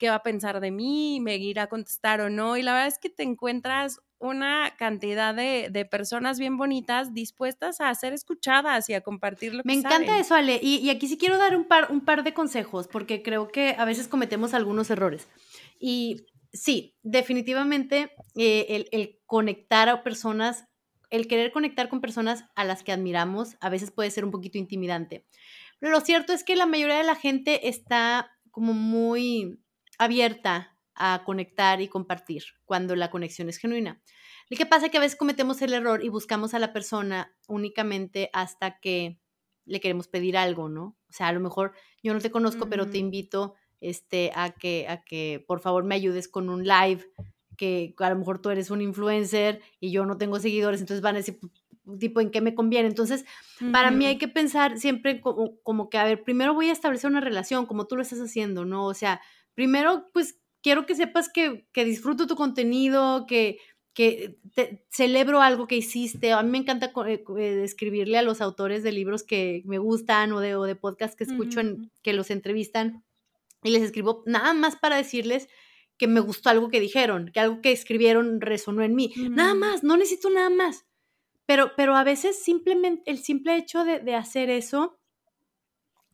qué 0.00 0.08
va 0.08 0.16
a 0.16 0.22
pensar 0.22 0.60
de 0.60 0.70
mí, 0.70 1.20
me 1.20 1.36
irá 1.36 1.64
a 1.64 1.66
contestar 1.68 2.22
o 2.22 2.30
no. 2.30 2.56
Y 2.56 2.62
la 2.62 2.72
verdad 2.72 2.88
es 2.88 2.98
que 2.98 3.10
te 3.10 3.22
encuentras 3.22 4.00
una 4.18 4.74
cantidad 4.76 5.34
de, 5.34 5.88
personas 5.90 6.38
bien 6.38 6.56
bonitas 6.56 7.14
dispuestas 7.14 7.80
a 7.80 7.94
ser 7.94 8.12
escuchadas 8.12 8.88
y 8.90 8.94
a 8.94 9.02
compartir 9.02 9.54
lo 9.54 9.62
Me 9.64 9.74
encanta 9.74 10.18
eso, 10.18 10.34
Ale. 10.34 10.58
Y, 10.62 10.76
y, 10.76 10.90
aquí 10.90 11.06
sí 11.06 11.16
quiero 11.16 11.38
dar 11.38 11.56
un 11.56 11.64
par, 11.64 11.90
un 11.90 12.00
par 12.00 12.22
de 12.24 12.34
consejos, 12.34 12.88
porque 12.88 13.22
creo 13.22 13.48
que 13.48 13.74
a 13.78 13.84
veces 13.84 14.08
cometemos 14.08 14.54
algunos 14.54 14.90
errores. 14.90 15.28
Y 15.80 16.26
sí, 16.52 16.96
definitivamente 17.02 18.12
eh, 18.36 18.86
el, 18.92 19.18
conectar 19.26 19.88
a 19.88 20.04
personas, 20.04 20.66
el 21.08 21.26
querer 21.26 21.50
conectar 21.50 21.88
con 21.88 22.00
personas 22.00 22.44
a 22.54 22.64
las 22.64 22.84
que 22.84 22.92
admiramos, 22.92 23.56
a 23.60 23.70
veces 23.70 23.90
puede 23.90 24.10
ser 24.10 24.24
un 24.24 24.30
poquito 24.30 24.58
intimidante. 24.58 25.26
Pero 25.80 25.90
lo 25.90 26.00
cierto 26.00 26.32
es 26.32 26.44
que 26.44 26.54
la 26.54 26.66
mayoría 26.66 26.98
de 26.98 27.04
la 27.04 27.16
gente 27.16 27.68
está 27.68 28.30
como 28.50 28.74
muy 28.74 29.58
abierta 29.98 30.76
a 30.94 31.22
conectar 31.24 31.80
y 31.80 31.88
compartir 31.88 32.44
cuando 32.66 32.94
la 32.94 33.10
conexión 33.10 33.48
es 33.48 33.56
genuina. 33.56 34.02
Lo 34.50 34.56
que 34.58 34.66
pasa 34.66 34.86
es 34.86 34.92
que 34.92 34.98
a 34.98 35.00
veces 35.00 35.16
cometemos 35.16 35.62
el 35.62 35.72
error 35.72 36.04
y 36.04 36.10
buscamos 36.10 36.52
a 36.52 36.58
la 36.58 36.74
persona 36.74 37.34
únicamente 37.48 38.28
hasta 38.34 38.80
que 38.80 39.18
le 39.64 39.80
queremos 39.80 40.08
pedir 40.08 40.36
algo, 40.36 40.68
¿no? 40.68 40.98
O 41.08 41.12
sea, 41.12 41.28
a 41.28 41.32
lo 41.32 41.40
mejor 41.40 41.72
yo 42.02 42.12
no 42.12 42.20
te 42.20 42.30
conozco, 42.30 42.68
pero 42.68 42.90
te 42.90 42.98
invito 42.98 43.54
este, 43.80 44.32
a, 44.34 44.50
que, 44.50 44.86
a 44.88 45.02
que 45.02 45.44
por 45.46 45.60
favor 45.60 45.84
me 45.84 45.94
ayudes 45.94 46.28
con 46.28 46.48
un 46.48 46.64
live, 46.64 47.04
que 47.56 47.94
a 47.98 48.10
lo 48.10 48.16
mejor 48.16 48.40
tú 48.40 48.50
eres 48.50 48.70
un 48.70 48.80
influencer 48.80 49.60
y 49.80 49.90
yo 49.90 50.06
no 50.06 50.16
tengo 50.16 50.38
seguidores, 50.38 50.80
entonces 50.80 51.02
van 51.02 51.16
a 51.16 51.18
decir, 51.18 51.38
tipo, 51.98 52.20
¿en 52.20 52.30
qué 52.30 52.40
me 52.40 52.54
conviene? 52.54 52.88
Entonces, 52.88 53.24
para 53.72 53.90
mí 53.90 54.06
hay 54.06 54.18
que 54.18 54.28
pensar 54.28 54.78
siempre 54.78 55.20
como, 55.20 55.58
como 55.62 55.90
que, 55.90 55.98
a 55.98 56.04
ver, 56.04 56.22
primero 56.22 56.54
voy 56.54 56.68
a 56.68 56.72
establecer 56.72 57.10
una 57.10 57.20
relación, 57.20 57.66
como 57.66 57.86
tú 57.86 57.96
lo 57.96 58.02
estás 58.02 58.20
haciendo, 58.20 58.64
¿no? 58.64 58.86
O 58.86 58.94
sea, 58.94 59.20
primero, 59.54 60.08
pues 60.12 60.38
quiero 60.62 60.86
que 60.86 60.94
sepas 60.94 61.28
que, 61.28 61.66
que 61.72 61.84
disfruto 61.84 62.26
tu 62.26 62.36
contenido, 62.36 63.26
que, 63.26 63.58
que 63.92 64.38
te, 64.54 64.84
celebro 64.90 65.42
algo 65.42 65.66
que 65.66 65.76
hiciste. 65.76 66.32
A 66.32 66.42
mí 66.42 66.50
me 66.50 66.58
encanta 66.58 66.92
eh, 67.06 67.24
eh, 67.38 67.62
escribirle 67.64 68.18
a 68.18 68.22
los 68.22 68.40
autores 68.40 68.82
de 68.82 68.92
libros 68.92 69.22
que 69.22 69.62
me 69.66 69.78
gustan 69.78 70.32
o 70.32 70.40
de, 70.40 70.54
o 70.54 70.64
de 70.64 70.76
podcasts 70.76 71.16
que 71.16 71.24
escucho 71.24 71.60
en, 71.60 71.90
que 72.02 72.12
los 72.12 72.30
entrevistan 72.30 73.04
y 73.62 73.70
les 73.70 73.82
escribo 73.82 74.22
nada 74.26 74.54
más 74.54 74.76
para 74.76 74.96
decirles 74.96 75.48
que 76.00 76.06
me 76.06 76.20
gustó 76.20 76.48
algo 76.48 76.70
que 76.70 76.80
dijeron, 76.80 77.30
que 77.32 77.40
algo 77.40 77.60
que 77.60 77.72
escribieron 77.72 78.40
resonó 78.40 78.82
en 78.82 78.94
mí. 78.94 79.12
Nada 79.30 79.54
más, 79.54 79.84
no 79.84 79.98
necesito 79.98 80.30
nada 80.30 80.48
más. 80.48 80.86
Pero, 81.44 81.72
pero 81.76 81.94
a 81.94 82.04
veces 82.04 82.42
simplemente 82.42 83.02
el 83.10 83.18
simple 83.18 83.56
hecho 83.56 83.84
de, 83.84 84.14
hacer 84.14 84.48
eso, 84.48 84.98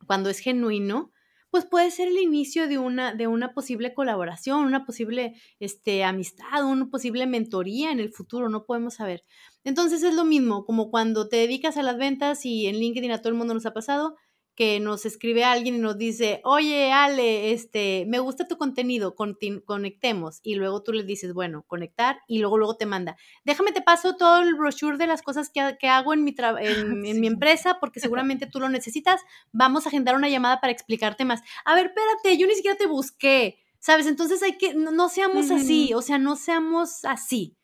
cuando 0.05 0.29
es 0.29 0.39
genuino, 0.39 1.11
pues 1.49 1.65
puede 1.65 1.89
ser 1.91 2.09
el 2.09 2.17
inicio 2.17 2.67
de 2.67 2.77
una, 2.77 3.13
de 3.13 3.27
una 3.27 3.53
posible 3.53 3.93
colaboración, 3.93 4.65
una 4.65 4.85
posible 4.85 5.39
este, 5.61 6.03
amistad, 6.03 6.65
una 6.65 6.89
posible 6.89 7.25
mentoría 7.25 7.91
en 7.91 8.01
el 8.01 8.11
futuro, 8.11 8.49
no 8.49 8.65
podemos 8.65 8.95
saber. 8.95 9.23
Entonces 9.63 10.03
es 10.03 10.13
lo 10.15 10.25
mismo, 10.25 10.65
como 10.65 10.91
cuando 10.91 11.29
te 11.29 11.37
dedicas 11.37 11.77
a 11.77 11.83
las 11.83 11.97
ventas 11.97 12.45
y 12.45 12.67
en 12.67 12.75
LinkedIn 12.77 13.11
a 13.11 13.19
todo 13.19 13.29
el 13.29 13.37
mundo 13.37 13.53
nos 13.53 13.65
ha 13.65 13.73
pasado, 13.73 14.17
que 14.57 14.79
nos 14.79 15.05
escribe 15.05 15.43
alguien 15.43 15.75
y 15.75 15.77
nos 15.77 15.99
dice, 15.99 16.41
oye, 16.43 16.91
Ale, 16.91 17.53
este, 17.53 18.05
me 18.07 18.17
gusta 18.17 18.47
tu 18.47 18.57
contenido, 18.57 19.13
conectemos. 19.13 20.39
Y 20.41 20.55
luego 20.55 20.81
tú 20.81 20.93
le 20.93 21.03
dices, 21.03 21.31
bueno, 21.31 21.63
conectar, 21.67 22.21
y 22.27 22.39
luego, 22.39 22.57
luego 22.57 22.75
te 22.75 22.87
manda, 22.87 23.17
déjame 23.45 23.71
te 23.71 23.83
paso 23.83 24.17
todo 24.17 24.41
el 24.41 24.55
brochure 24.55 24.97
de 24.97 25.05
las 25.05 25.21
cosas 25.21 25.51
que, 25.51 25.87
hago 25.87 26.11
en 26.11 26.23
mi, 26.23 26.35
en, 26.59 27.05
en 27.05 27.21
mi 27.21 27.27
empresa, 27.27 27.77
porque 27.79 27.99
seguramente 28.17 28.47
tú 28.47 28.59
lo 28.59 28.67
necesitas. 28.67 29.21
Vamos 29.51 29.85
a 29.85 29.89
agendar 29.89 30.15
una 30.15 30.27
llamada 30.27 30.59
para 30.59 30.73
explicarte 30.73 31.23
más. 31.23 31.43
A 31.63 31.75
ver, 31.75 31.93
espérate, 31.95 32.37
yo 32.39 32.47
ni 32.47 32.55
siquiera 32.55 32.75
te 32.75 32.87
busqué, 32.87 33.59
¿sabes? 33.77 34.07
Entonces 34.07 34.41
hay 34.41 34.57
que, 34.57 34.73
no, 34.73 35.07
seamos 35.07 35.51
así, 35.51 35.93
o 35.93 36.01
sea, 36.01 36.17
no 36.17 36.35
seamos 36.35 37.05
así. 37.05 37.55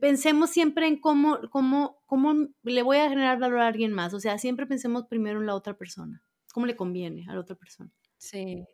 Pensemos 0.00 0.50
siempre 0.50 0.86
en 0.86 0.98
cómo, 0.98 1.38
cómo, 1.50 2.02
cómo 2.06 2.48
le 2.62 2.82
voy 2.82 2.96
a 2.98 3.08
generar 3.08 3.38
valor 3.38 3.60
a 3.60 3.66
alguien 3.66 3.92
más. 3.92 4.14
O 4.14 4.20
sea, 4.20 4.38
siempre 4.38 4.66
pensemos 4.66 5.06
primero 5.06 5.40
en 5.40 5.46
la 5.46 5.54
otra 5.54 5.76
persona. 5.76 6.22
¿Cómo 6.52 6.66
le 6.66 6.76
conviene 6.76 7.26
a 7.28 7.34
la 7.34 7.40
otra 7.40 7.56
persona? 7.56 7.90
Sí. 8.16 8.64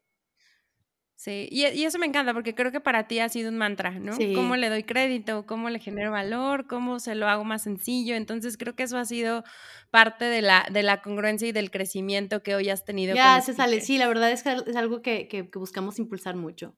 Sí, 1.17 1.49
y, 1.51 1.65
eso 1.65 1.99
me 1.99 2.07
encanta 2.07 2.33
porque 2.33 2.55
creo 2.55 2.73
que 2.73 2.81
para 2.81 3.07
ti 3.07 3.19
ha 3.19 3.29
sido 3.29 3.51
un 3.51 3.59
mantra, 3.59 3.91
¿no? 3.91 4.17
¿Cómo 4.35 4.57
le 4.57 4.71
doy 4.71 4.85
crédito? 4.85 5.45
¿Cómo 5.45 5.69
le 5.69 5.79
genero 5.79 6.13
valor? 6.13 6.67
¿Cómo 6.67 6.99
se 6.99 7.15
lo 7.15 7.29
hago 7.29 7.45
más 7.45 7.63
sencillo? 7.63 8.15
Entonces 8.15 8.57
creo 8.57 8.75
que 8.75 8.85
eso 8.85 8.97
ha 8.97 9.05
sido 9.05 9.45
parte 9.91 10.25
de 10.25 10.41
la, 10.41 10.67
de 10.73 10.83
la 10.83 11.03
congruencia 11.03 11.47
y 11.47 11.53
del 11.53 11.71
crecimiento 11.71 12.43
que 12.43 12.55
hoy 12.55 12.71
has 12.71 12.87
tenido. 12.87 13.15
Ya, 13.15 13.39
se 13.43 13.53
sale. 13.53 13.83
Sí, 13.83 13.99
la 13.99 14.09
verdad 14.09 14.31
es 14.33 14.43
que 14.43 14.63
es 14.67 14.77
algo 14.77 15.03
que, 15.03 15.29
que 15.29 15.43
buscamos 15.59 15.99
impulsar 15.99 16.37
mucho. 16.37 16.75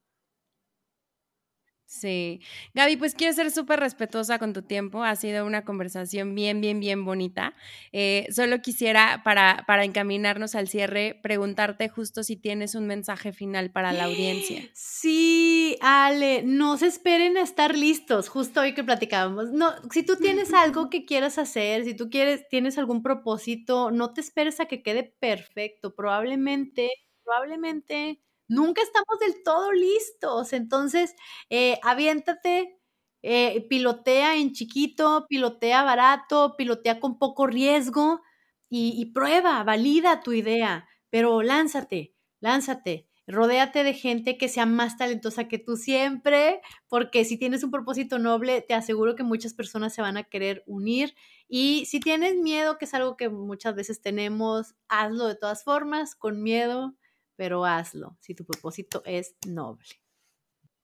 Sí. 1.93 2.41
Gaby, 2.73 2.97
pues 2.97 3.15
quiero 3.15 3.35
ser 3.35 3.51
súper 3.51 3.79
respetuosa 3.79 4.39
con 4.39 4.55
tu 4.55 4.63
tiempo. 4.63 5.05
Ha 5.05 5.15
sido 5.15 5.45
una 5.45 5.63
conversación 5.63 6.35
bien, 6.35 6.63
bien, 6.63 6.81
bien 6.81 7.05
bonita. 7.05 7.55
Eh, 7.93 8.27
solo 8.31 8.63
quisiera, 8.63 9.21
para, 9.23 9.65
para 9.67 9.85
encaminarnos 9.85 10.55
al 10.55 10.69
cierre, 10.69 11.21
preguntarte 11.23 11.91
justo 11.91 12.23
si 12.23 12.37
tienes 12.37 12.75
un 12.75 12.87
mensaje 12.87 13.35
final 13.35 13.71
para 13.73 13.93
la 13.93 14.05
audiencia. 14.05 14.63
Sí, 14.73 15.77
Ale, 15.83 16.43
no 16.45 16.79
se 16.79 16.87
esperen 16.87 17.37
a 17.37 17.43
estar 17.43 17.77
listos, 17.77 18.31
justo 18.31 18.63
hoy 18.63 18.73
que 18.73 18.85
platicábamos. 18.85 19.53
No, 19.53 19.73
si 19.91 20.03
tú 20.03 20.17
tienes 20.17 20.55
algo 20.55 20.89
que 20.91 21.05
quieras 21.05 21.37
hacer, 21.37 21.85
si 21.85 21.95
tú 21.95 22.09
quieres, 22.09 22.49
tienes 22.49 22.79
algún 22.79 23.03
propósito, 23.03 23.91
no 23.91 24.15
te 24.15 24.23
esperes 24.23 24.61
a 24.61 24.67
que 24.67 24.83
quede 24.83 25.15
perfecto. 25.21 25.95
Probablemente, 25.95 26.91
probablemente 27.23 28.23
nunca 28.49 28.83
estamos 28.83 29.19
del 29.21 29.43
todo 29.43 29.73
listos. 29.73 30.53
Entonces, 30.53 31.15
eh, 31.51 31.79
aviéntate, 31.83 32.79
eh, 33.23 33.67
pilotea 33.69 34.37
en 34.37 34.53
chiquito, 34.53 35.27
pilotea 35.29 35.83
barato, 35.85 36.55
pilotea 36.57 37.01
con 37.01 37.19
poco 37.19 37.47
riesgo 37.47 38.21
y, 38.69 39.07
prueba, 39.13 39.63
valida 39.65 40.23
tu 40.23 40.33
idea, 40.33 40.89
pero 41.11 41.43
lánzate, 41.43 42.15
lánzate. 42.41 43.09
Rodéate 43.27 43.85
de 43.85 43.95
gente 43.95 44.37
que 44.37 44.49
sea 44.49 44.67
más 44.67 44.97
talentosa 44.97 45.47
que 45.47 45.59
tú 45.59 45.77
siempre, 45.77 46.61
porque 46.89 47.25
si 47.25 47.39
tienes 47.39 47.63
un 47.63 47.71
propósito 47.71 48.19
noble, 48.19 48.63
te 48.63 48.75
aseguro 48.75 49.15
que 49.15 49.23
muchas 49.23 49.55
personas 49.55 49.95
se 49.95 50.03
van 50.03 50.17
a 50.17 50.25
querer 50.25 50.65
unir. 50.67 51.15
Y 51.49 51.85
si 51.87 52.01
tienes 52.01 52.35
miedo, 52.37 52.79
que 52.79 52.87
es 52.87 52.95
algo 52.95 53.17
que 53.17 53.29
muchas 53.29 53.75
veces 53.77 54.01
tenemos, 54.01 54.75
hazlo 54.89 55.27
de 55.27 55.37
todas 55.37 55.63
formas, 55.65 56.15
con 56.17 56.43
miedo, 56.43 56.97
pero 57.37 57.65
hazlo, 57.65 58.17
si 58.21 58.35
tu 58.35 58.45
propósito 58.45 59.03
es 59.05 59.35
noble. 59.47 59.89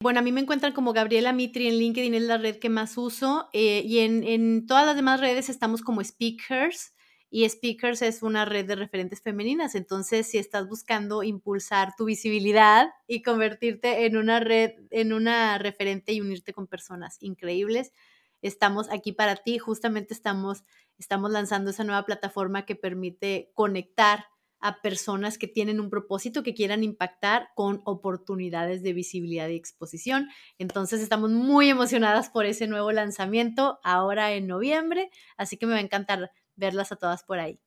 Bueno, 0.01 0.21
a 0.21 0.23
mí 0.23 0.31
me 0.31 0.41
encuentran 0.41 0.73
como 0.73 0.93
Gabriela 0.93 1.33
Mitri 1.33 1.67
en 1.67 1.79
LinkedIn, 1.79 2.15
es 2.15 2.23
la 2.23 2.39
red 2.39 2.59
que 2.59 2.69
más 2.69 2.97
uso, 2.97 3.49
eh, 3.53 3.83
y 3.85 3.99
en, 3.99 4.23
en 4.23 4.67
todas 4.67 4.87
las 4.87 4.95
demás 4.95 5.21
redes 5.21 5.49
estamos 5.49 5.83
como 5.83 6.03
speakers 6.05 6.93
y 7.31 7.49
Speakers 7.49 8.01
es 8.03 8.23
una 8.23 8.45
red 8.45 8.67
de 8.67 8.75
referentes 8.75 9.21
femeninas. 9.21 9.75
Entonces, 9.75 10.27
si 10.27 10.39
estás 10.39 10.67
buscando 10.67 11.23
impulsar 11.23 11.95
tu 11.97 12.07
visibilidad 12.07 12.89
y 13.07 13.23
convertirte 13.23 14.07
en 14.07 14.17
una 14.17 14.41
red, 14.41 14.73
en 14.91 15.13
una 15.13 15.59
referente 15.59 16.13
y 16.13 16.21
unirte 16.23 16.55
con 16.55 16.67
personas 16.67 17.19
increíbles, 17.21 17.93
estamos 18.41 18.91
aquí 18.91 19.13
para 19.13 19.37
ti. 19.37 19.59
Justamente 19.59 20.15
estamos, 20.15 20.65
estamos 20.97 21.31
lanzando 21.31 21.71
esa 21.71 21.85
nueva 21.85 22.07
plataforma 22.07 22.65
que 22.65 22.77
permite 22.77 23.51
conectar 23.53 24.25
a 24.61 24.81
personas 24.83 25.39
que 25.39 25.49
tienen 25.49 25.81
un 25.81 25.91
propósito 25.91 26.43
que 26.43 26.55
quieran 26.55 26.85
impactar 26.85 27.49
con 27.55 27.81
oportunidades 27.85 28.83
de 28.83 28.93
visibilidad 28.93 29.49
y 29.49 29.57
exposición. 29.57 30.29
Entonces 30.59 31.01
estamos 31.01 31.31
muy 31.31 31.69
emocionadas 31.69 32.31
por 32.31 32.47
ese 32.47 32.67
nuevo 32.67 32.93
lanzamiento 32.93 33.79
ahora 33.83 34.33
en 34.33 34.47
noviembre, 34.47 35.11
así 35.37 35.57
que 35.57 35.67
me 35.67 35.73
va 35.73 35.79
a 35.79 35.83
encantar 35.83 36.31
verlas 36.57 36.93
a 36.93 36.97
todas 36.97 37.23
por 37.25 37.39
ahí. 37.39 37.61